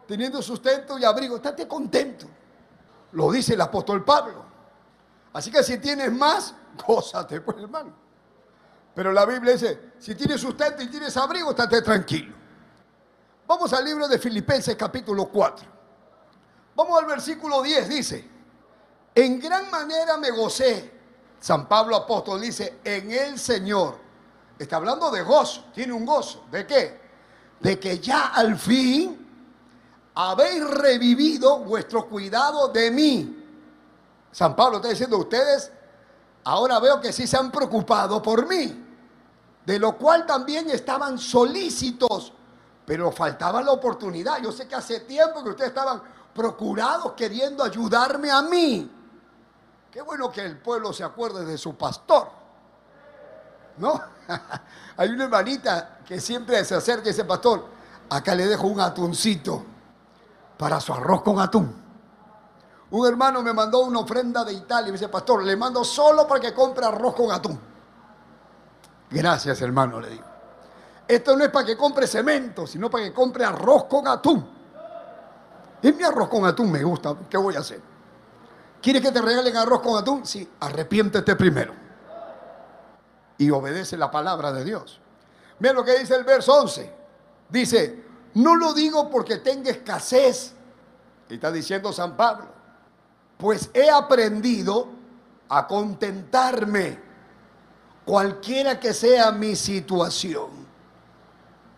[0.08, 2.26] Teniendo sustento y abrigo, estate contento.
[3.12, 4.42] Lo dice el apóstol Pablo.
[5.34, 6.54] Así que si tienes más,
[6.86, 7.92] gózate, pues hermano.
[8.94, 12.34] Pero la Biblia dice, si tienes sustento y tienes abrigo, estate tranquilo.
[13.46, 15.66] Vamos al libro de Filipenses capítulo 4.
[16.74, 18.30] Vamos al versículo 10, dice,
[19.14, 20.98] en gran manera me gocé.
[21.38, 24.09] San Pablo apóstol dice, en el Señor
[24.60, 26.44] Está hablando de gozo, tiene un gozo.
[26.50, 27.00] ¿De qué?
[27.60, 29.26] De que ya al fin
[30.14, 33.42] habéis revivido vuestro cuidado de mí.
[34.30, 35.72] San Pablo está diciendo, ustedes
[36.44, 38.84] ahora veo que sí se han preocupado por mí,
[39.64, 42.34] de lo cual también estaban solícitos,
[42.84, 44.42] pero faltaba la oportunidad.
[44.42, 46.02] Yo sé que hace tiempo que ustedes estaban
[46.34, 48.90] procurados queriendo ayudarme a mí.
[49.90, 52.39] Qué bueno que el pueblo se acuerde de su pastor.
[53.80, 54.00] ¿No?
[54.96, 57.64] Hay una hermanita que siempre se acerca y dice, pastor,
[58.10, 59.64] acá le dejo un atuncito
[60.56, 61.74] para su arroz con atún.
[62.90, 66.26] Un hermano me mandó una ofrenda de Italia y me dice, pastor, le mando solo
[66.26, 67.58] para que compre arroz con atún.
[69.10, 70.24] Gracias, hermano, le digo.
[71.08, 74.48] Esto no es para que compre cemento, sino para que compre arroz con atún.
[75.82, 77.80] Y mi arroz con atún me gusta, ¿qué voy a hacer?
[78.82, 80.26] ¿Quieres que te regalen arroz con atún?
[80.26, 81.89] Sí, arrepiéntete primero
[83.40, 85.00] y obedece la palabra de Dios.
[85.60, 86.92] Mira lo que dice el verso 11.
[87.48, 90.52] Dice, no lo digo porque tenga escasez,
[91.26, 92.48] está diciendo San Pablo,
[93.38, 94.88] pues he aprendido
[95.48, 97.00] a contentarme
[98.04, 100.50] cualquiera que sea mi situación.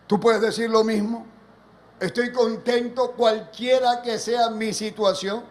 [0.05, 1.25] ¿Tú puedes decir lo mismo?
[1.97, 5.45] Estoy contento cualquiera que sea mi situación.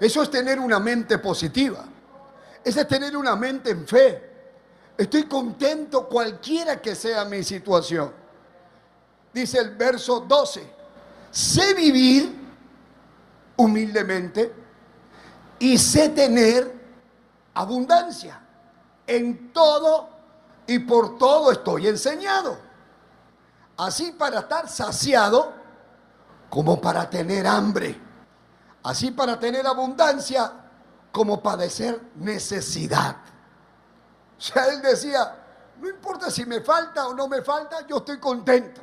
[0.00, 1.84] Eso es tener una mente positiva.
[2.64, 4.29] Eso es tener una mente en fe.
[5.00, 8.12] Estoy contento cualquiera que sea mi situación.
[9.32, 10.62] Dice el verso 12,
[11.30, 12.36] sé vivir
[13.56, 14.52] humildemente
[15.58, 16.78] y sé tener
[17.54, 18.42] abundancia.
[19.06, 20.10] En todo
[20.66, 22.58] y por todo estoy enseñado.
[23.78, 25.50] Así para estar saciado
[26.50, 27.98] como para tener hambre.
[28.82, 30.52] Así para tener abundancia
[31.10, 33.16] como padecer necesidad.
[34.40, 35.36] O sea, él decía,
[35.78, 38.80] no importa si me falta o no me falta, yo estoy contento.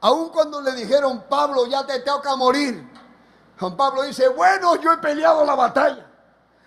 [0.00, 2.90] Aun cuando le dijeron, Pablo, ya te toca morir.
[3.58, 6.06] Juan Pablo dice, bueno, yo he peleado la batalla.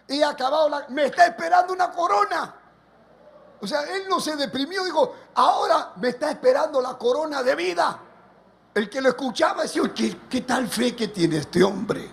[0.07, 0.85] Y he acabado la...
[0.89, 2.55] Me está esperando una corona.
[3.59, 7.99] O sea, él no se deprimió, dijo, ahora me está esperando la corona de vida.
[8.73, 12.09] El que lo escuchaba decía, ¿qué, qué tal fe que tiene este hombre?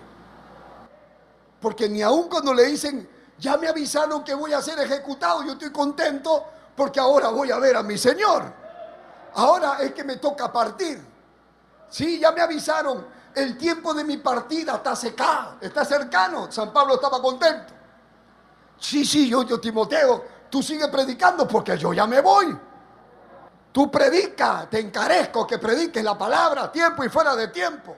[1.61, 3.07] Porque ni aun cuando le dicen,
[3.37, 7.59] ya me avisaron que voy a ser ejecutado, yo estoy contento porque ahora voy a
[7.59, 8.43] ver a mi Señor.
[9.35, 11.01] Ahora es que me toca partir.
[11.89, 13.05] Sí, ya me avisaron,
[13.35, 16.51] el tiempo de mi partida está secado, está cercano.
[16.51, 17.73] San Pablo estaba contento.
[18.79, 22.57] Sí, sí, yo, yo Timoteo, tú sigues predicando porque yo ya me voy.
[23.71, 27.97] Tú predica, te encarezco que prediques la palabra tiempo y fuera de tiempo.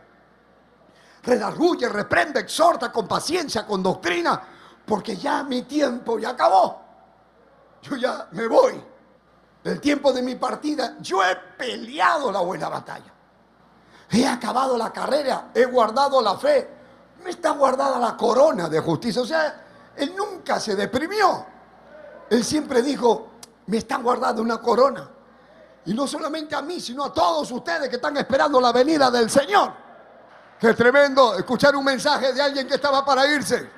[1.21, 4.41] redarguye, reprende, exhorta con paciencia, con doctrina,
[4.87, 6.81] porque ya mi tiempo ya acabó.
[7.81, 8.81] Yo ya me voy.
[9.63, 13.13] El tiempo de mi partida, yo he peleado la buena batalla.
[14.09, 16.69] He acabado la carrera, he guardado la fe.
[17.21, 19.21] Me está guardada la corona de justicia.
[19.21, 19.65] O sea,
[19.97, 21.45] él nunca se deprimió.
[22.29, 23.31] Él siempre dijo,
[23.65, 25.09] me están guardando una corona.
[25.85, 29.29] Y no solamente a mí, sino a todos ustedes que están esperando la venida del
[29.29, 29.73] Señor.
[30.57, 33.76] Qué tremendo escuchar un mensaje de alguien que estaba para irse.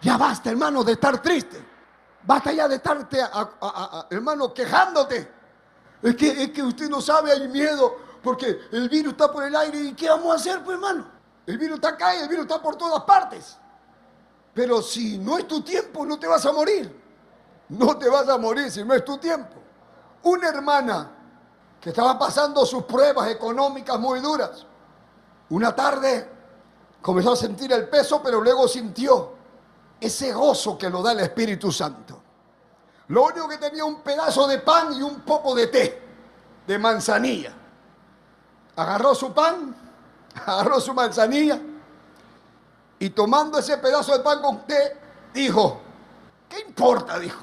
[0.00, 1.64] Ya basta, hermano, de estar triste.
[2.22, 3.20] Basta ya de estarte,
[4.10, 5.32] hermano, quejándote.
[6.02, 9.54] Es que, es que usted no sabe, hay miedo, porque el virus está por el
[9.54, 9.78] aire.
[9.78, 11.06] ¿Y qué vamos a hacer, pues, hermano?
[11.46, 13.56] El virus está acá el virus está por todas partes.
[14.52, 17.04] Pero si no es tu tiempo, no te vas a morir.
[17.68, 19.54] No te vas a morir si no es tu tiempo.
[20.22, 21.10] Una hermana
[21.80, 24.66] que estaba pasando sus pruebas económicas muy duras.
[25.50, 26.28] Una tarde
[27.00, 29.35] comenzó a sentir el peso, pero luego sintió
[30.00, 32.22] ese gozo que lo da el Espíritu Santo.
[33.08, 36.02] Lo único que tenía un pedazo de pan y un poco de té,
[36.66, 37.52] de manzanilla.
[38.74, 39.74] Agarró su pan,
[40.46, 41.60] agarró su manzanilla
[42.98, 44.96] y tomando ese pedazo de pan con té,
[45.32, 45.80] dijo,
[46.48, 47.18] ¿qué importa?
[47.18, 47.40] Dijo,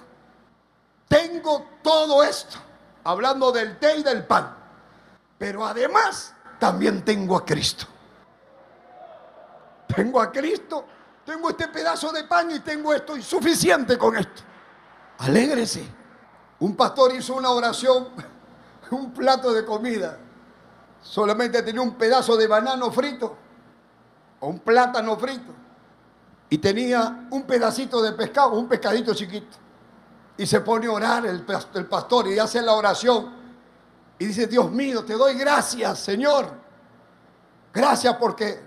[1.07, 2.57] tengo todo esto,
[3.03, 4.55] hablando del té y del pan,
[5.37, 7.85] pero además también tengo a Cristo.
[9.95, 10.85] Tengo a Cristo,
[11.25, 14.41] tengo este pedazo de pan y tengo esto, y suficiente con esto.
[15.19, 15.85] Alégrese.
[16.59, 18.09] Un pastor hizo una oración,
[18.91, 20.17] un plato de comida.
[21.01, 23.37] Solamente tenía un pedazo de banano frito
[24.39, 25.53] o un plátano frito
[26.49, 29.57] y tenía un pedacito de pescado, un pescadito chiquito.
[30.37, 33.33] Y se pone a orar el, el pastor y hace la oración
[34.17, 36.49] y dice, Dios mío, te doy gracias, Señor.
[37.73, 38.61] Gracias porque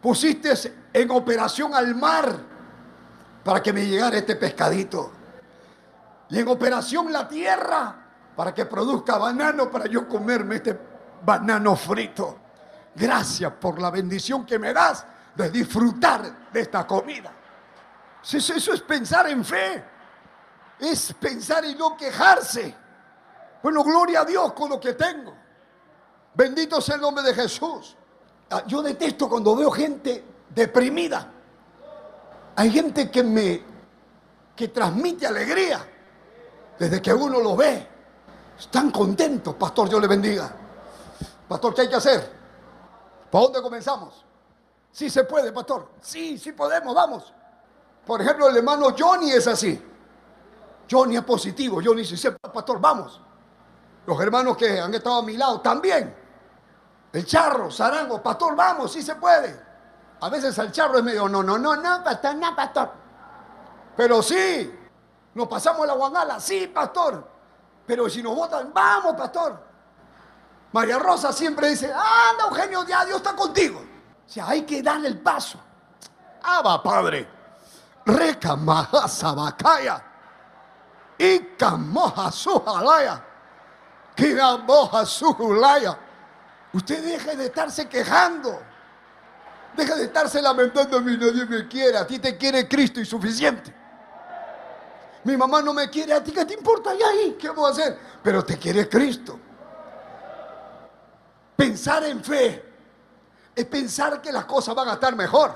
[0.00, 0.52] pusiste
[0.94, 2.38] en operación al mar
[3.42, 5.12] para que me llegara este pescadito.
[6.30, 7.96] Y en operación la tierra
[8.34, 10.78] para que produzca banano para yo comerme este
[11.22, 12.38] banano frito.
[12.94, 17.32] Gracias por la bendición que me das de disfrutar de esta comida.
[18.22, 19.84] Eso, eso es pensar en fe.
[20.78, 22.74] Es pensar y no quejarse.
[23.62, 25.34] Bueno, gloria a Dios con lo que tengo.
[26.34, 27.96] Bendito sea el nombre de Jesús.
[28.50, 31.30] Ah, yo detesto cuando veo gente deprimida.
[32.56, 33.74] Hay gente que me
[34.54, 35.84] que transmite alegría
[36.78, 37.88] desde que uno lo ve.
[38.58, 40.50] Están contentos, pastor, Dios le bendiga.
[41.48, 42.32] Pastor, ¿qué hay que hacer?
[43.30, 44.24] ¿Para dónde comenzamos?
[44.92, 45.88] Sí se puede, pastor.
[46.00, 47.32] Sí, sí podemos, vamos.
[48.06, 49.82] Por ejemplo, el hermano Johnny es así.
[50.88, 51.80] Johnny es positivo.
[51.84, 53.20] Johnny dice, pastor, vamos.
[54.06, 56.14] Los hermanos que han estado a mi lado también.
[57.12, 59.63] El charro, zarango, pastor, vamos, sí se puede.
[60.24, 62.90] A veces el charro es medio, no, no, no, no, pastor, no, pastor.
[63.94, 64.74] Pero sí,
[65.34, 67.28] nos pasamos la guangala, sí, pastor.
[67.86, 69.62] Pero si nos votan, vamos, pastor.
[70.72, 73.78] María Rosa siempre dice, anda Eugenio, ya Dios está contigo.
[74.26, 75.58] O sea, hay que darle el paso.
[76.42, 77.28] Ah, va, padre.
[78.06, 78.56] Reca
[79.06, 80.02] sabacaya.
[81.18, 83.22] Y camoja sujalaya.
[84.16, 85.98] Kiramoja sujulaya.
[86.72, 88.72] Usted deje de estarse quejando.
[89.76, 91.98] Deja de estarse lamentando a mí, nadie me quiere.
[91.98, 93.74] A ti te quiere Cristo y suficiente.
[95.24, 97.72] Mi mamá no me quiere, a ti qué te importa, y ahí, ¿qué vamos a
[97.72, 97.98] hacer?
[98.22, 99.40] Pero te quiere Cristo.
[101.56, 102.62] Pensar en fe
[103.54, 105.54] es pensar que las cosas van a estar mejor.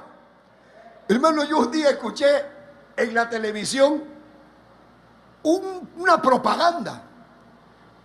[1.07, 2.47] Hermano, yo un día escuché
[2.97, 4.05] en la televisión
[5.43, 7.03] una propaganda,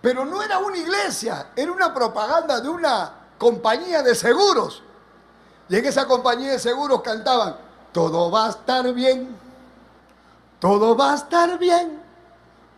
[0.01, 4.83] pero no era una iglesia, era una propaganda de una compañía de seguros.
[5.69, 7.55] Y en esa compañía de seguros cantaban,
[7.91, 9.35] todo va a estar bien,
[10.59, 12.01] todo va a estar bien,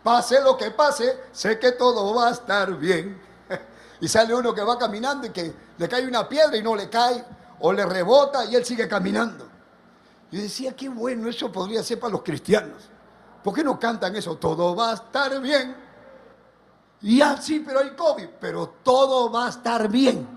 [0.02, 3.20] pase lo que pase, sé que todo va a estar bien.
[3.98, 6.90] Y sale uno que va caminando y que le cae una piedra y no le
[6.90, 7.24] cae,
[7.60, 9.48] o le rebota y él sigue caminando.
[10.30, 12.90] Y decía, qué bueno, eso podría ser para los cristianos.
[13.42, 14.36] ¿Por qué no cantan eso?
[14.36, 15.76] Todo va a estar bien.
[17.02, 20.35] Y así, pero hay COVID, pero todo va a estar bien.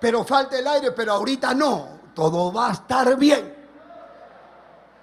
[0.00, 1.96] Pero falta el aire, pero ahorita no.
[2.14, 3.54] Todo va a estar bien.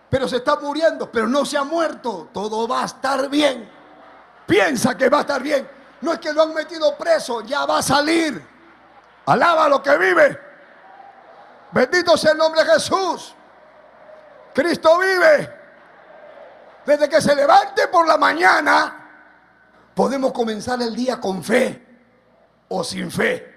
[0.09, 2.29] Pero se está muriendo, pero no se ha muerto.
[2.33, 3.69] Todo va a estar bien.
[4.45, 5.67] Piensa que va a estar bien
[6.03, 8.45] no es que lo han metido preso, ya va a salir.
[9.25, 10.39] Alaba lo que vive.
[11.71, 13.33] Bendito sea el nombre de Jesús.
[14.53, 15.61] Cristo vive.
[16.85, 19.09] Desde que se levante por la mañana,
[19.95, 21.81] podemos comenzar el día con fe
[22.67, 23.52] o sin fe.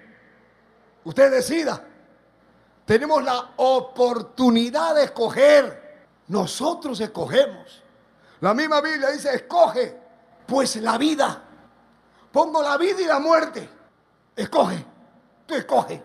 [1.07, 1.81] Usted decida.
[2.83, 6.07] Tenemos la oportunidad de escoger.
[6.27, 7.81] Nosotros escogemos.
[8.41, 9.97] La misma Biblia dice, escoge
[10.45, 11.43] pues la vida.
[12.29, 13.69] Pongo la vida y la muerte.
[14.35, 14.85] Escoge.
[15.45, 16.03] Tú escoge.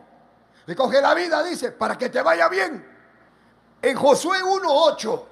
[0.64, 2.86] Escoge la vida, dice, para que te vaya bien.
[3.82, 5.24] En Josué 1.8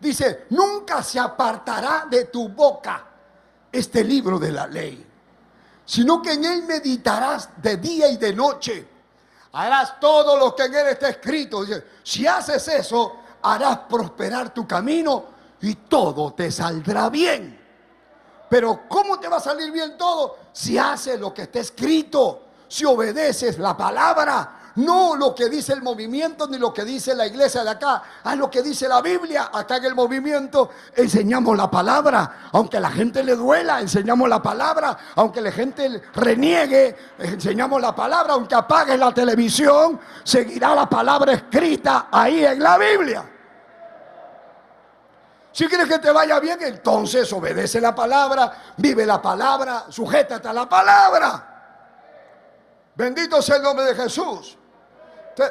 [0.00, 3.06] dice, nunca se apartará de tu boca
[3.72, 5.06] este libro de la ley,
[5.86, 8.97] sino que en él meditarás de día y de noche.
[9.52, 11.64] Harás todo lo que en él está escrito.
[12.02, 15.24] Si haces eso, harás prosperar tu camino
[15.60, 17.58] y todo te saldrá bien.
[18.48, 20.38] Pero ¿cómo te va a salir bien todo?
[20.52, 25.82] Si haces lo que está escrito, si obedeces la palabra, no lo que dice el
[25.82, 29.50] movimiento ni lo que dice la iglesia de acá, a lo que dice la Biblia.
[29.52, 34.96] Acá en el movimiento enseñamos la palabra, aunque la gente le duela, enseñamos la palabra,
[35.16, 42.06] aunque la gente reniegue, enseñamos la palabra, aunque apagues la televisión, seguirá la palabra escrita
[42.12, 43.24] ahí en la Biblia.
[45.50, 50.52] Si quieres que te vaya bien, entonces obedece la palabra, vive la palabra, sujétate a
[50.52, 51.44] la palabra.
[52.94, 54.57] Bendito sea el nombre de Jesús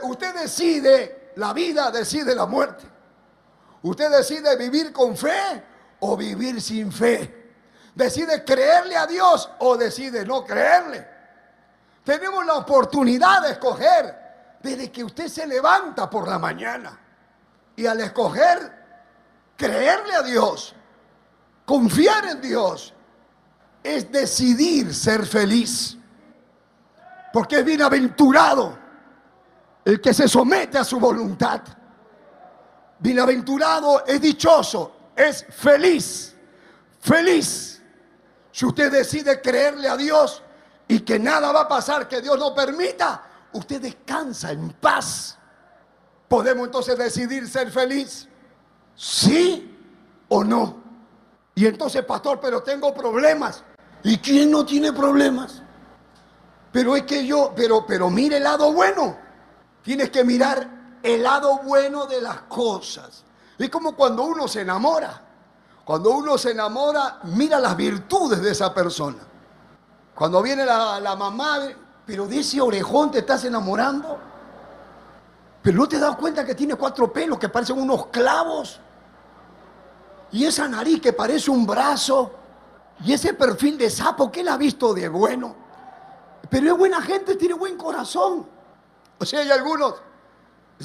[0.03, 2.85] usted decide la vida, decide la muerte.
[3.83, 5.63] Usted decide vivir con fe
[5.99, 7.53] o vivir sin fe.
[7.95, 11.07] Decide creerle a Dios o decide no creerle.
[12.03, 16.99] Tenemos la oportunidad de escoger desde que usted se levanta por la mañana.
[17.75, 18.71] Y al escoger
[19.55, 20.75] creerle a Dios,
[21.65, 22.93] confiar en Dios,
[23.83, 25.97] es decidir ser feliz.
[27.31, 28.86] Porque es bienaventurado
[29.87, 31.61] el que se somete a su voluntad.
[32.99, 36.35] Bienaventurado es dichoso, es feliz,
[36.99, 37.81] feliz.
[38.51, 40.43] Si usted decide creerle a Dios
[40.89, 43.23] y que nada va a pasar que Dios no permita,
[43.53, 45.37] usted descansa en paz.
[46.27, 48.27] Podemos entonces decidir ser feliz,
[48.93, 49.73] sí
[50.27, 50.83] o no.
[51.55, 53.63] Y entonces, pastor, pero tengo problemas.
[54.03, 55.63] ¿Y quién no tiene problemas?
[56.73, 59.26] Pero es que yo, pero, pero mire el lado bueno.
[59.87, 60.67] Tienes que mirar
[61.01, 63.23] el lado bueno de las cosas.
[63.57, 65.21] Es como cuando uno se enamora.
[65.85, 69.19] Cuando uno se enamora, mira las virtudes de esa persona.
[70.13, 71.69] Cuando viene la, mamá,
[72.05, 74.19] pero de ese orejón te estás enamorando.
[75.61, 78.81] Pero no te das cuenta que tiene cuatro pelos que parecen unos clavos.
[80.33, 82.33] Y esa nariz que parece un brazo.
[83.05, 85.55] Y ese perfil de sapo, que él ha visto de bueno?
[86.49, 88.56] Pero es buena gente, tiene buen corazón.
[89.19, 89.95] O sea, hay algunos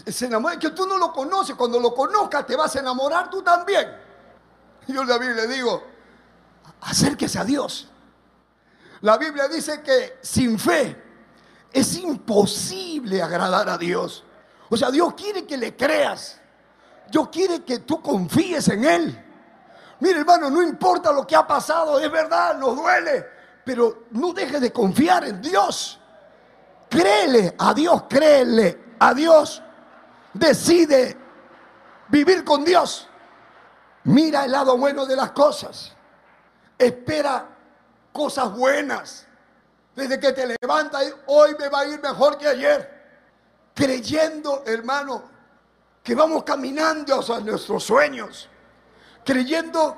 [0.06, 3.42] se enamoran, que tú no lo conoces, cuando lo conozcas te vas a enamorar tú
[3.42, 3.94] también.
[4.86, 5.82] Yo la Biblia digo,
[6.80, 7.88] acérquese a Dios.
[9.02, 11.00] La Biblia dice que sin fe
[11.72, 14.24] es imposible agradar a Dios.
[14.70, 16.40] O sea, Dios quiere que le creas.
[17.10, 19.24] Dios quiere que tú confíes en Él.
[20.00, 23.26] Mire, hermano, no importa lo que ha pasado, es verdad, nos duele,
[23.64, 26.00] pero no dejes de confiar en Dios.
[26.92, 29.62] Créele a Dios, créele a Dios.
[30.34, 31.16] Decide
[32.08, 33.08] vivir con Dios.
[34.04, 35.94] Mira el lado bueno de las cosas.
[36.76, 37.48] Espera
[38.12, 39.26] cosas buenas.
[39.96, 43.70] Desde que te levantas, hoy me va a ir mejor que ayer.
[43.74, 45.22] Creyendo, hermano,
[46.02, 48.50] que vamos caminando hacia nuestros sueños.
[49.24, 49.96] Creyendo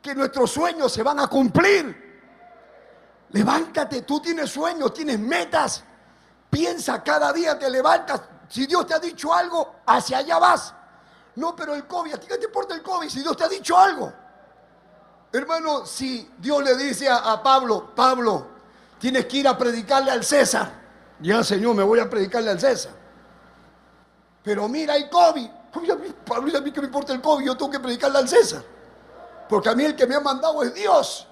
[0.00, 2.22] que nuestros sueños se van a cumplir.
[3.28, 5.84] Levántate, tú tienes sueños, tienes metas.
[6.50, 8.20] Piensa cada día, te levantas.
[8.48, 10.74] Si Dios te ha dicho algo, hacia allá vas.
[11.36, 13.48] No, pero el COVID, ¿a ti qué te importa el COVID si Dios te ha
[13.48, 14.12] dicho algo?
[15.32, 18.48] Hermano, si Dios le dice a, Pablo, Pablo,
[18.98, 20.72] tienes que ir a predicarle al César.
[21.20, 22.92] Ya, Señor, me voy a predicarle al César.
[24.42, 25.48] Pero mira, hay COVID.
[26.26, 28.64] Pablo, a mí que me importa el COVID, yo tengo que predicarle al César.
[29.48, 31.28] Porque a mí el que me ha mandado es Dios.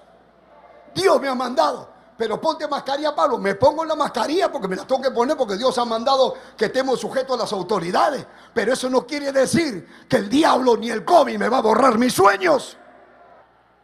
[0.95, 3.37] Dios me ha mandado pero ponte mascarilla, Pablo.
[3.37, 6.65] Me pongo la mascarilla porque me la tengo que poner porque Dios ha mandado que
[6.65, 8.27] estemos sujetos a las autoridades.
[8.53, 11.97] Pero eso no quiere decir que el diablo ni el COVID me va a borrar
[11.97, 12.75] mis sueños.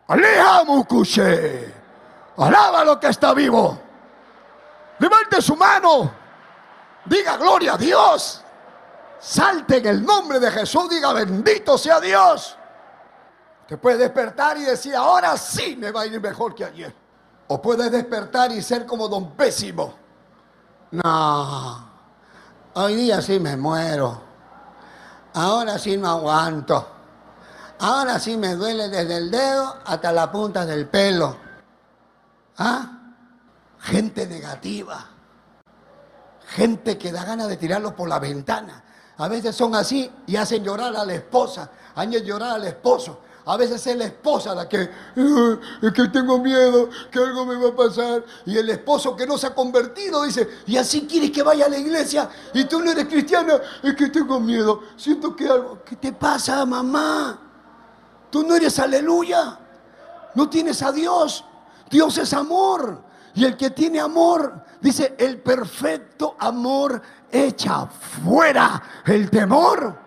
[0.09, 1.73] Aleja, Mucuche.
[2.35, 3.79] Alaba lo que está vivo.
[4.99, 6.11] Levante su mano.
[7.05, 8.43] Diga gloria a Dios.
[9.17, 10.89] Salte en el nombre de Jesús.
[10.89, 12.57] Diga bendito sea Dios.
[13.65, 17.04] Te puede despertar y decir, ahora sí me va a ir mejor que ayer.
[17.47, 19.93] O puedes despertar y ser como don pésimo.
[20.91, 21.89] No,
[22.73, 24.21] hoy día sí me muero.
[25.33, 26.87] Ahora sí no aguanto.
[27.79, 31.35] Ahora sí me duele desde el dedo hasta la punta del pelo.
[32.57, 32.91] ¿Ah?
[33.79, 35.09] Gente negativa.
[36.47, 38.83] gente que da ganas de tirarlo por la ventana.
[39.17, 43.19] A veces son así y hacen llorar a la esposa, hacen llorar al esposo.
[43.47, 47.69] A veces es la esposa la que, es que tengo miedo, que algo me va
[47.69, 48.23] a pasar.
[48.45, 51.69] Y el esposo que no se ha convertido dice, y así quieres que vaya a
[51.69, 54.81] la iglesia y tú no eres cristiana, es que tengo miedo.
[54.97, 57.39] Siento que algo, ¿qué te pasa, mamá?
[58.31, 59.59] Tú no eres aleluya.
[60.33, 61.45] No tienes a Dios.
[61.89, 63.03] Dios es amor.
[63.35, 70.04] Y el que tiene amor, dice, el perfecto amor echa fuera el temor.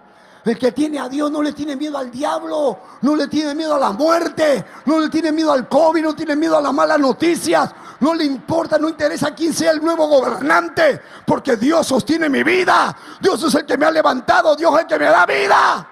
[0.49, 3.74] El que tiene a Dios no le tiene miedo al diablo, no le tiene miedo
[3.74, 6.99] a la muerte, no le tiene miedo al COVID, no tiene miedo a las malas
[6.99, 7.70] noticias,
[8.01, 12.96] no le importa, no interesa quién sea el nuevo gobernante, porque Dios sostiene mi vida.
[13.20, 15.88] Dios es el que me ha levantado, Dios es el que me da vida.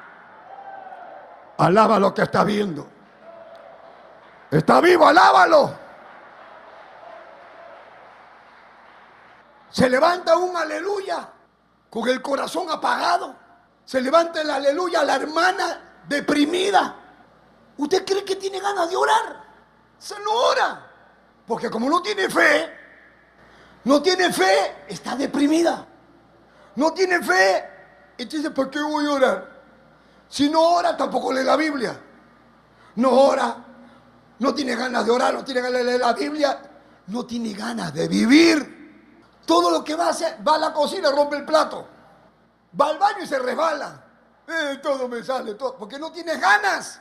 [1.59, 2.89] Alaba lo que está viendo.
[4.51, 5.75] Está vivo, alábalo.
[9.69, 11.29] Se levanta un aleluya
[11.91, 13.46] con el corazón apagado.
[13.87, 16.97] Se levanta el aleluya la hermana deprimida.
[17.79, 19.45] ¿Usted cree que tiene ganas de orar?
[19.97, 20.91] Se no ora.
[21.47, 22.69] Porque como no tiene fe,
[23.85, 25.87] no tiene fe, está deprimida.
[26.75, 27.65] No tiene fe.
[28.19, 29.57] Entonces, ¿por qué voy a orar?
[30.29, 31.97] Si no ora, tampoco lee la Biblia.
[32.97, 33.57] No ora,
[34.41, 36.59] no tiene ganas de orar, no tiene ganas de leer la Biblia,
[37.07, 38.75] no tiene ganas de vivir.
[39.47, 41.96] Todo lo que va a hacer, va a la cocina, rompe el plato.
[42.79, 44.03] Va al baño y se resbala.
[44.47, 45.77] Eh, todo me sale, todo.
[45.77, 47.01] Porque no tiene ganas.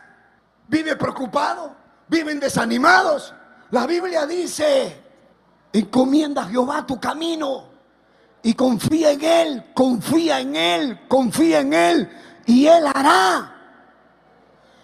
[0.68, 1.76] Vive preocupado,
[2.08, 3.34] viven desanimados.
[3.72, 5.04] La Biblia dice,
[5.74, 7.70] encomienda a Jehová tu camino
[8.42, 12.10] y confía en Él, confía en Él, confía en Él
[12.46, 13.52] y Él hará.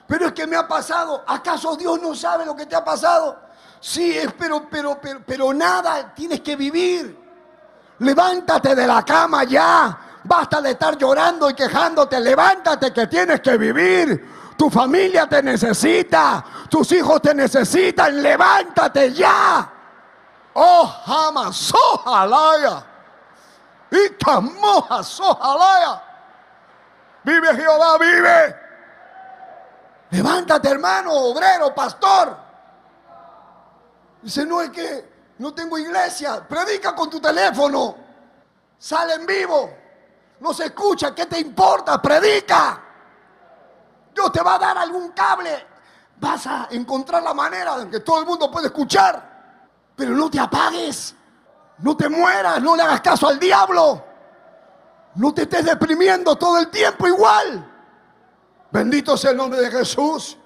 [0.08, 1.24] Pero es que me ha pasado.
[1.26, 3.40] ¿Acaso Dios no sabe lo que te ha pasado?
[3.80, 7.18] Sí, pero, pero, pero, pero nada, tienes que vivir.
[8.00, 10.11] Levántate de la cama ya.
[10.24, 12.20] Basta de estar llorando y quejándote.
[12.20, 14.54] Levántate que tienes que vivir.
[14.58, 16.44] Tu familia te necesita.
[16.70, 18.22] Tus hijos te necesitan.
[18.22, 19.70] Levántate ya.
[20.54, 22.84] Oh, jamás, sojalaya.
[23.90, 26.02] Y camoja, sojalaya.
[27.24, 28.56] Vive Jehová, vive.
[30.12, 32.38] Levántate, hermano, obrero, pastor.
[34.22, 35.10] Dice, no es que
[35.40, 36.46] no tengo iglesia.
[36.48, 37.96] Predica con tu teléfono.
[38.78, 39.81] Sale en vivo.
[40.42, 41.14] No se escucha.
[41.14, 42.02] ¿Qué te importa?
[42.02, 42.82] Predica.
[44.14, 45.68] Dios te va a dar algún cable.
[46.20, 49.60] Vas a encontrar la manera de que todo el mundo pueda escuchar.
[49.96, 51.16] Pero no te apagues.
[51.78, 52.60] No te mueras.
[52.62, 54.04] No le hagas caso al diablo.
[55.16, 57.68] No te estés deprimiendo todo el tiempo igual.
[58.72, 60.38] Bendito sea el nombre de Jesús.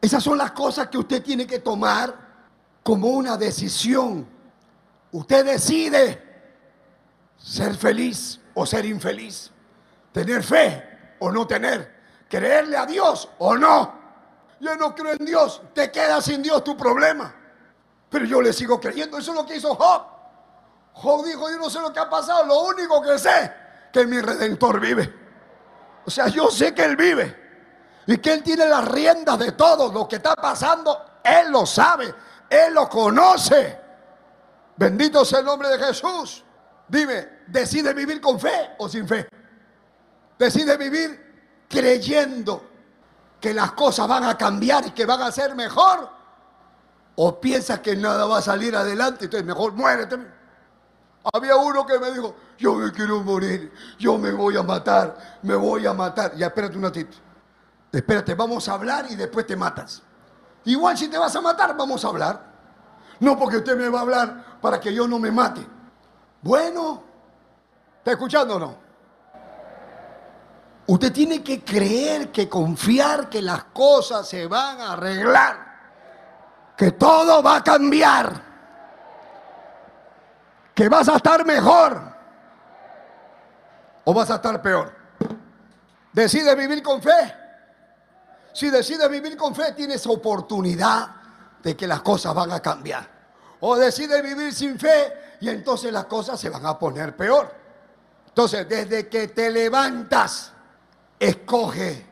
[0.00, 2.14] Esas son las cosas que usted tiene que tomar
[2.84, 4.28] como una decisión.
[5.10, 6.22] Usted decide
[7.36, 9.50] ser feliz o ser infeliz.
[10.12, 12.02] Tener fe o no tener.
[12.28, 14.00] Creerle a Dios o no.
[14.60, 15.60] Yo no creo en Dios.
[15.74, 17.34] Te quedas sin Dios tu problema.
[18.08, 19.18] Pero yo le sigo creyendo.
[19.18, 20.02] Eso es lo que hizo Job.
[20.94, 22.46] Job dijo, yo no sé lo que ha pasado.
[22.46, 23.52] Lo único que sé
[23.92, 25.12] que mi redentor vive.
[26.04, 27.42] O sea, yo sé que Él vive
[28.06, 31.20] y que Él tiene las riendas de todo lo que está pasando.
[31.22, 32.12] Él lo sabe,
[32.48, 33.80] Él lo conoce.
[34.76, 36.44] Bendito sea el nombre de Jesús.
[36.92, 39.26] Dime, ¿decide vivir con fe o sin fe?
[40.38, 42.68] ¿Decide vivir creyendo
[43.40, 46.10] que las cosas van a cambiar y que van a ser mejor?
[47.16, 49.24] ¿O piensas que nada va a salir adelante?
[49.24, 50.18] Entonces mejor muérete.
[51.32, 55.54] Había uno que me dijo, yo me quiero morir, yo me voy a matar, me
[55.54, 56.36] voy a matar.
[56.36, 57.16] Ya espérate un ratito.
[57.90, 60.02] Espérate, vamos a hablar y después te matas.
[60.66, 62.52] Igual si te vas a matar, vamos a hablar.
[63.18, 65.66] No porque usted me va a hablar para que yo no me mate.
[66.42, 67.02] Bueno,
[67.98, 68.76] ¿está escuchando o no?
[70.86, 75.56] Usted tiene que creer, que confiar que las cosas se van a arreglar,
[76.76, 78.52] que todo va a cambiar
[80.74, 82.00] que vas a estar mejor
[84.04, 84.92] o vas a estar peor.
[86.12, 87.34] Decide vivir con fe.
[88.52, 91.08] Si decides vivir con fe, tienes oportunidad
[91.62, 93.08] de que las cosas van a cambiar.
[93.60, 97.54] O decide vivir sin fe y entonces las cosas se van a poner peor.
[98.28, 100.52] Entonces, desde que te levantas,
[101.18, 102.06] escoge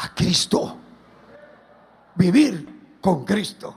[0.00, 0.76] a Cristo.
[2.14, 3.76] Vivir con Cristo.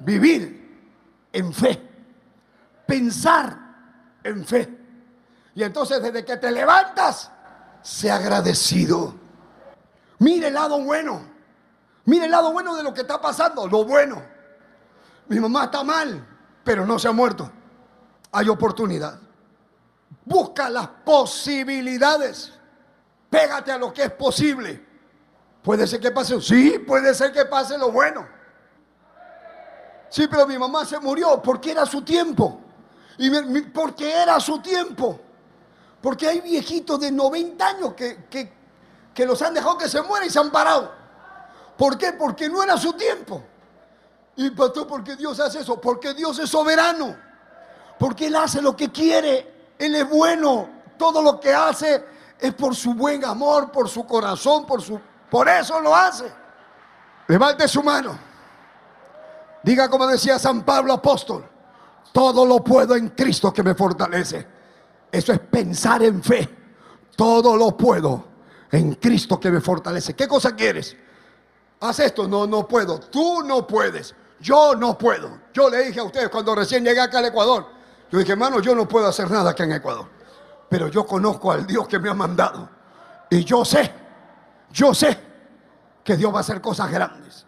[0.00, 1.92] Vivir en fe
[2.92, 3.58] pensar
[4.22, 4.78] en fe.
[5.54, 7.30] Y entonces desde que te levantas,
[7.80, 9.14] sea agradecido.
[10.18, 11.22] Mire el lado bueno.
[12.04, 14.22] Mire el lado bueno de lo que está pasando, lo bueno.
[15.26, 16.31] Mi mamá está mal,
[16.64, 17.50] pero no se ha muerto.
[18.30, 19.18] Hay oportunidad.
[20.24, 22.52] Busca las posibilidades.
[23.28, 24.84] Pégate a lo que es posible.
[25.62, 28.26] Puede ser que pase, sí, puede ser que pase lo bueno.
[30.08, 32.60] Sí, pero mi mamá se murió porque era su tiempo.
[33.18, 33.30] Y
[33.72, 35.20] porque era su tiempo.
[36.00, 38.52] Porque hay viejitos de 90 años que, que,
[39.14, 40.92] que los han dejado que se mueran y se han parado.
[41.76, 42.12] ¿Por qué?
[42.12, 43.42] Porque no era su tiempo.
[44.36, 45.80] Y pastor, ¿por qué Dios hace eso?
[45.80, 47.16] Porque Dios es soberano.
[47.98, 49.72] Porque Él hace lo que quiere.
[49.78, 50.68] Él es bueno.
[50.96, 52.04] Todo lo que hace
[52.38, 55.00] es por su buen amor, por su corazón, por su...
[55.30, 56.30] Por eso lo hace.
[57.28, 58.18] Levante su mano.
[59.62, 61.48] Diga como decía San Pablo apóstol.
[62.12, 64.46] Todo lo puedo en Cristo que me fortalece.
[65.10, 66.48] Eso es pensar en fe.
[67.16, 68.24] Todo lo puedo
[68.70, 70.14] en Cristo que me fortalece.
[70.14, 70.96] ¿Qué cosa quieres?
[71.80, 72.28] Haz esto.
[72.28, 72.98] No, no puedo.
[72.98, 74.14] Tú no puedes.
[74.42, 75.38] Yo no puedo.
[75.52, 77.64] Yo le dije a ustedes cuando recién llegué acá al Ecuador.
[78.10, 80.06] Yo dije, hermano, yo no puedo hacer nada acá en Ecuador.
[80.68, 82.68] Pero yo conozco al Dios que me ha mandado.
[83.30, 83.92] Y yo sé,
[84.72, 85.16] yo sé
[86.02, 87.46] que Dios va a hacer cosas grandes.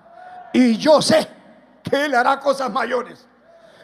[0.52, 1.28] Y yo sé
[1.82, 3.26] que Él hará cosas mayores.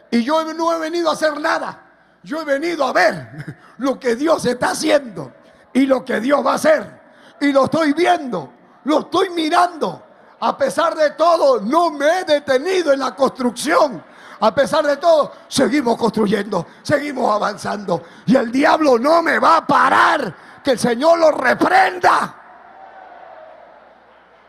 [0.09, 1.85] Y yo no he venido a hacer nada.
[2.23, 5.33] Yo he venido a ver lo que Dios está haciendo
[5.73, 7.01] y lo que Dios va a hacer.
[7.41, 8.53] Y lo estoy viendo,
[8.85, 10.10] lo estoy mirando.
[10.41, 14.03] A pesar de todo, no me he detenido en la construcción.
[14.39, 18.03] A pesar de todo, seguimos construyendo, seguimos avanzando.
[18.25, 20.35] Y el diablo no me va a parar.
[20.63, 22.35] Que el Señor lo reprenda.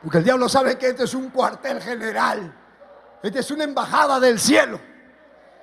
[0.03, 2.53] Porque el diablo sabe que este es un cuartel general.
[3.23, 4.81] Esta es una embajada del cielo.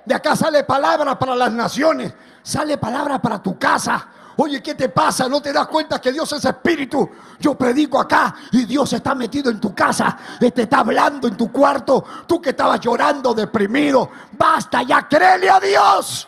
[0.04, 2.12] De acá sale palabra para las naciones,
[2.42, 4.08] sale palabra para tu casa.
[4.42, 5.28] Oye, ¿qué te pasa?
[5.28, 7.10] ¿No te das cuenta que Dios es espíritu?
[7.38, 11.52] Yo predico acá y Dios está metido en tu casa, te está hablando en tu
[11.52, 12.02] cuarto.
[12.26, 16.26] Tú que estabas llorando, deprimido, basta ya, créele a Dios.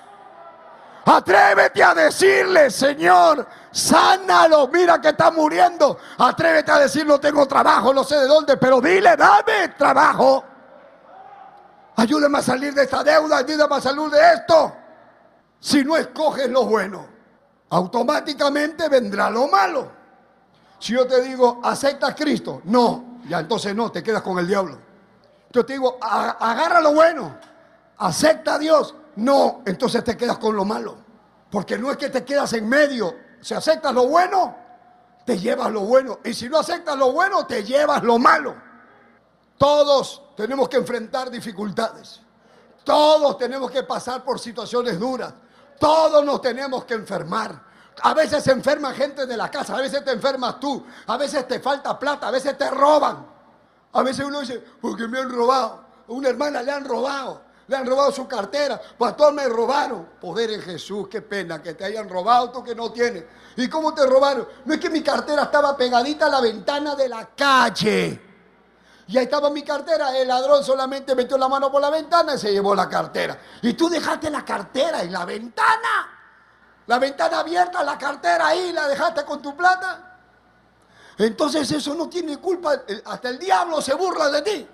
[1.07, 4.69] Atrévete a decirle, Señor, sánalo.
[4.69, 5.97] Mira que está muriendo.
[6.19, 10.45] Atrévete a decir, no tengo trabajo, no sé de dónde, pero dile, dame trabajo.
[11.97, 14.77] Ayúdame a salir de esta deuda, ayúdame a salir de esto.
[15.59, 17.12] Si no escoges lo bueno,
[17.73, 19.91] automáticamente vendrá lo malo.
[20.79, 24.47] Si yo te digo, acepta a Cristo, no, ya entonces no, te quedas con el
[24.47, 24.79] diablo.
[25.51, 27.39] Yo te digo, agarra lo bueno,
[27.97, 30.97] acepta a Dios, no, entonces te quedas con lo malo.
[31.51, 34.55] Porque no es que te quedas en medio, si aceptas lo bueno,
[35.25, 36.19] te llevas lo bueno.
[36.25, 38.55] Y si no aceptas lo bueno, te llevas lo malo.
[39.57, 42.21] Todos tenemos que enfrentar dificultades.
[42.85, 45.33] Todos tenemos que pasar por situaciones duras.
[45.83, 47.61] Todos nos tenemos que enfermar.
[48.03, 51.49] A veces se enferma gente de la casa, a veces te enfermas tú, a veces
[51.49, 53.27] te falta plata, a veces te roban.
[53.93, 55.85] A veces uno dice, porque me han robado.
[56.09, 58.81] A una hermana le han robado, le han robado su cartera.
[58.97, 60.07] Pastor, me robaron.
[60.21, 63.25] Poder en Jesús, qué pena que te hayan robado tú que no tienes.
[63.57, 64.47] ¿Y cómo te robaron?
[64.65, 68.32] No es que mi cartera estaba pegadita a la ventana de la calle.
[69.13, 70.17] Y ahí estaba mi cartera.
[70.17, 73.39] El ladrón solamente metió la mano por la ventana y se llevó la cartera.
[73.61, 76.09] Y tú dejaste la cartera en la ventana.
[76.87, 80.19] La ventana abierta, la cartera ahí, la dejaste con tu plata.
[81.19, 82.85] Entonces eso no tiene culpa.
[83.05, 84.69] Hasta el diablo se burla de ti.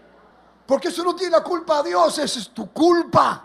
[0.64, 3.42] Porque eso no tiene la culpa a Dios, eso es tu culpa.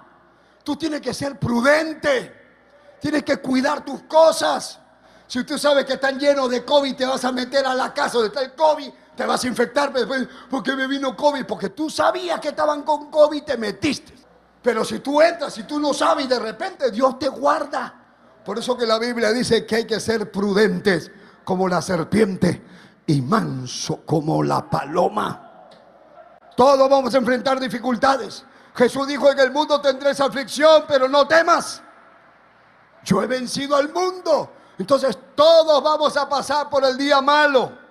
[0.63, 2.97] Tú tienes que ser prudente.
[3.01, 4.77] Tienes que cuidar tus cosas.
[5.25, 8.19] Si usted sabe que están llenos de COVID, te vas a meter a la casa
[8.19, 11.89] donde está el COVID te vas a infectar después porque me vino COVID, porque tú
[11.89, 14.13] sabías que estaban con COVID y te metiste.
[14.61, 18.01] Pero si tú entras, si tú no sabes de repente Dios te guarda.
[18.43, 21.11] Por eso que la Biblia dice que hay que ser prudentes
[21.43, 22.63] como la serpiente
[23.05, 25.67] y manso como la paloma.
[26.55, 28.45] Todos vamos a enfrentar dificultades.
[28.75, 31.81] Jesús dijo en el mundo tendréis aflicción, pero no temas.
[33.03, 34.51] Yo he vencido al mundo.
[34.77, 37.82] Entonces todos vamos a pasar por el día malo.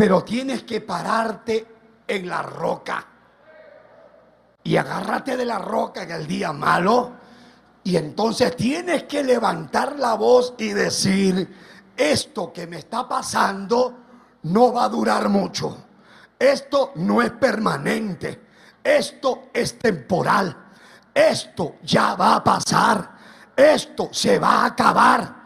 [0.00, 1.66] Pero tienes que pararte
[2.08, 3.06] en la roca.
[4.64, 7.12] Y agárrate de la roca en el día malo.
[7.84, 11.54] Y entonces tienes que levantar la voz y decir,
[11.94, 13.98] esto que me está pasando
[14.44, 15.76] no va a durar mucho.
[16.38, 18.40] Esto no es permanente.
[18.82, 20.56] Esto es temporal.
[21.12, 23.18] Esto ya va a pasar.
[23.54, 25.40] Esto se va a acabar.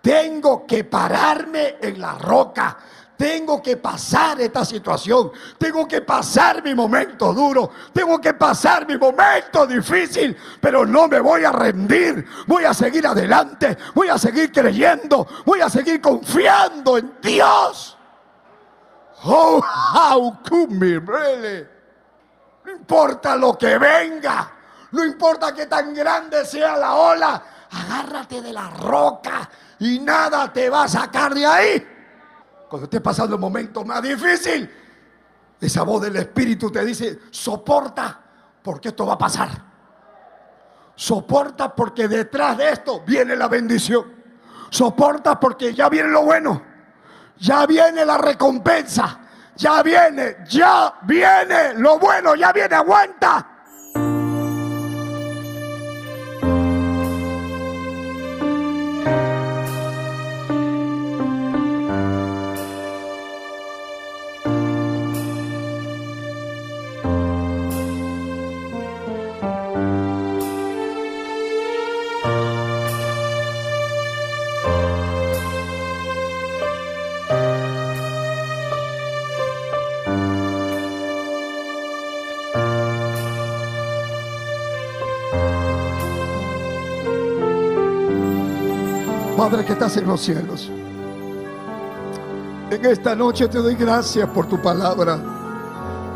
[0.00, 2.78] Tengo que pararme en la roca
[3.16, 5.32] tengo que pasar esta situación.
[5.58, 7.70] Tengo que pasar mi momento duro.
[7.92, 10.36] Tengo que pasar mi momento difícil.
[10.60, 12.26] Pero no me voy a rendir.
[12.46, 13.76] Voy a seguir adelante.
[13.94, 15.26] Voy a seguir creyendo.
[15.44, 17.96] Voy a seguir confiando en Dios.
[19.24, 21.66] Oh, how could me really?
[22.64, 24.52] No importa lo que venga.
[24.92, 29.48] No importa que tan grande sea la ola, agárrate de la roca
[29.80, 31.95] y nada te va a sacar de ahí.
[32.68, 34.70] Cuando estés pasando el momento más difícil,
[35.60, 38.20] esa voz del Espíritu te dice, soporta
[38.62, 39.48] porque esto va a pasar.
[40.94, 44.04] Soporta porque detrás de esto viene la bendición.
[44.70, 46.62] Soporta porque ya viene lo bueno.
[47.38, 49.20] Ya viene la recompensa.
[49.56, 53.55] Ya viene, ya viene lo bueno, ya viene, aguanta.
[89.66, 90.70] Que estás en los cielos.
[92.70, 95.18] En esta noche te doy gracias por tu palabra.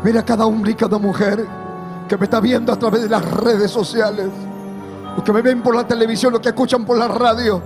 [0.03, 1.45] Mira cada hombre y cada mujer
[2.07, 4.27] que me está viendo a través de las redes sociales,
[5.15, 7.61] los que me ven por la televisión, los que escuchan por la radio,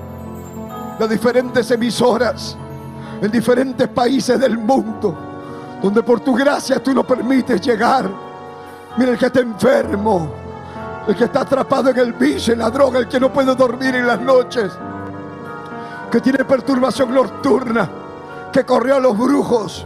[1.00, 2.58] las diferentes emisoras
[3.22, 5.16] en diferentes países del mundo,
[5.82, 8.10] donde por tu gracia tú nos permites llegar.
[8.98, 10.30] Mira el que está enfermo,
[11.08, 13.96] el que está atrapado en el vicio, en la droga, el que no puede dormir
[13.96, 14.72] en las noches
[16.16, 17.90] que tiene perturbación nocturna,
[18.54, 19.86] que corrió a los brujos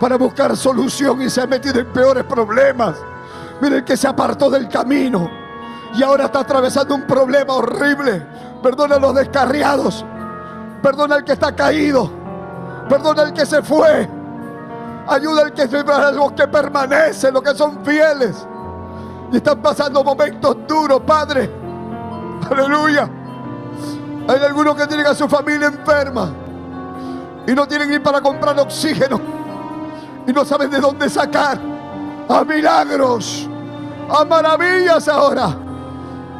[0.00, 2.96] para buscar solución y se ha metido en peores problemas.
[3.60, 5.30] Miren que se apartó del camino
[5.94, 8.26] y ahora está atravesando un problema horrible.
[8.62, 10.02] Perdona a los descarriados,
[10.82, 12.10] perdona al que está caído,
[12.88, 14.08] perdona al que se fue.
[15.08, 18.46] Ayuda al que a los que permanecen, los que son fieles.
[19.30, 21.50] Y están pasando momentos duros, Padre.
[22.50, 23.19] Aleluya.
[24.28, 26.32] Hay algunos que tienen a su familia enferma
[27.46, 29.20] y no tienen ni para comprar oxígeno
[30.26, 31.58] y no saben de dónde sacar
[32.28, 33.48] a milagros,
[34.08, 35.56] a maravillas ahora.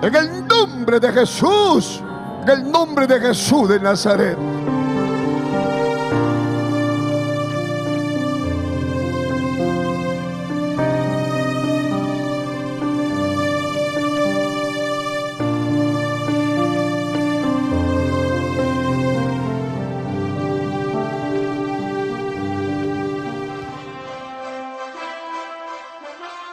[0.03, 2.01] En el nombre de Jesús,
[2.43, 4.39] en el nombre de Jesús de Nazaret.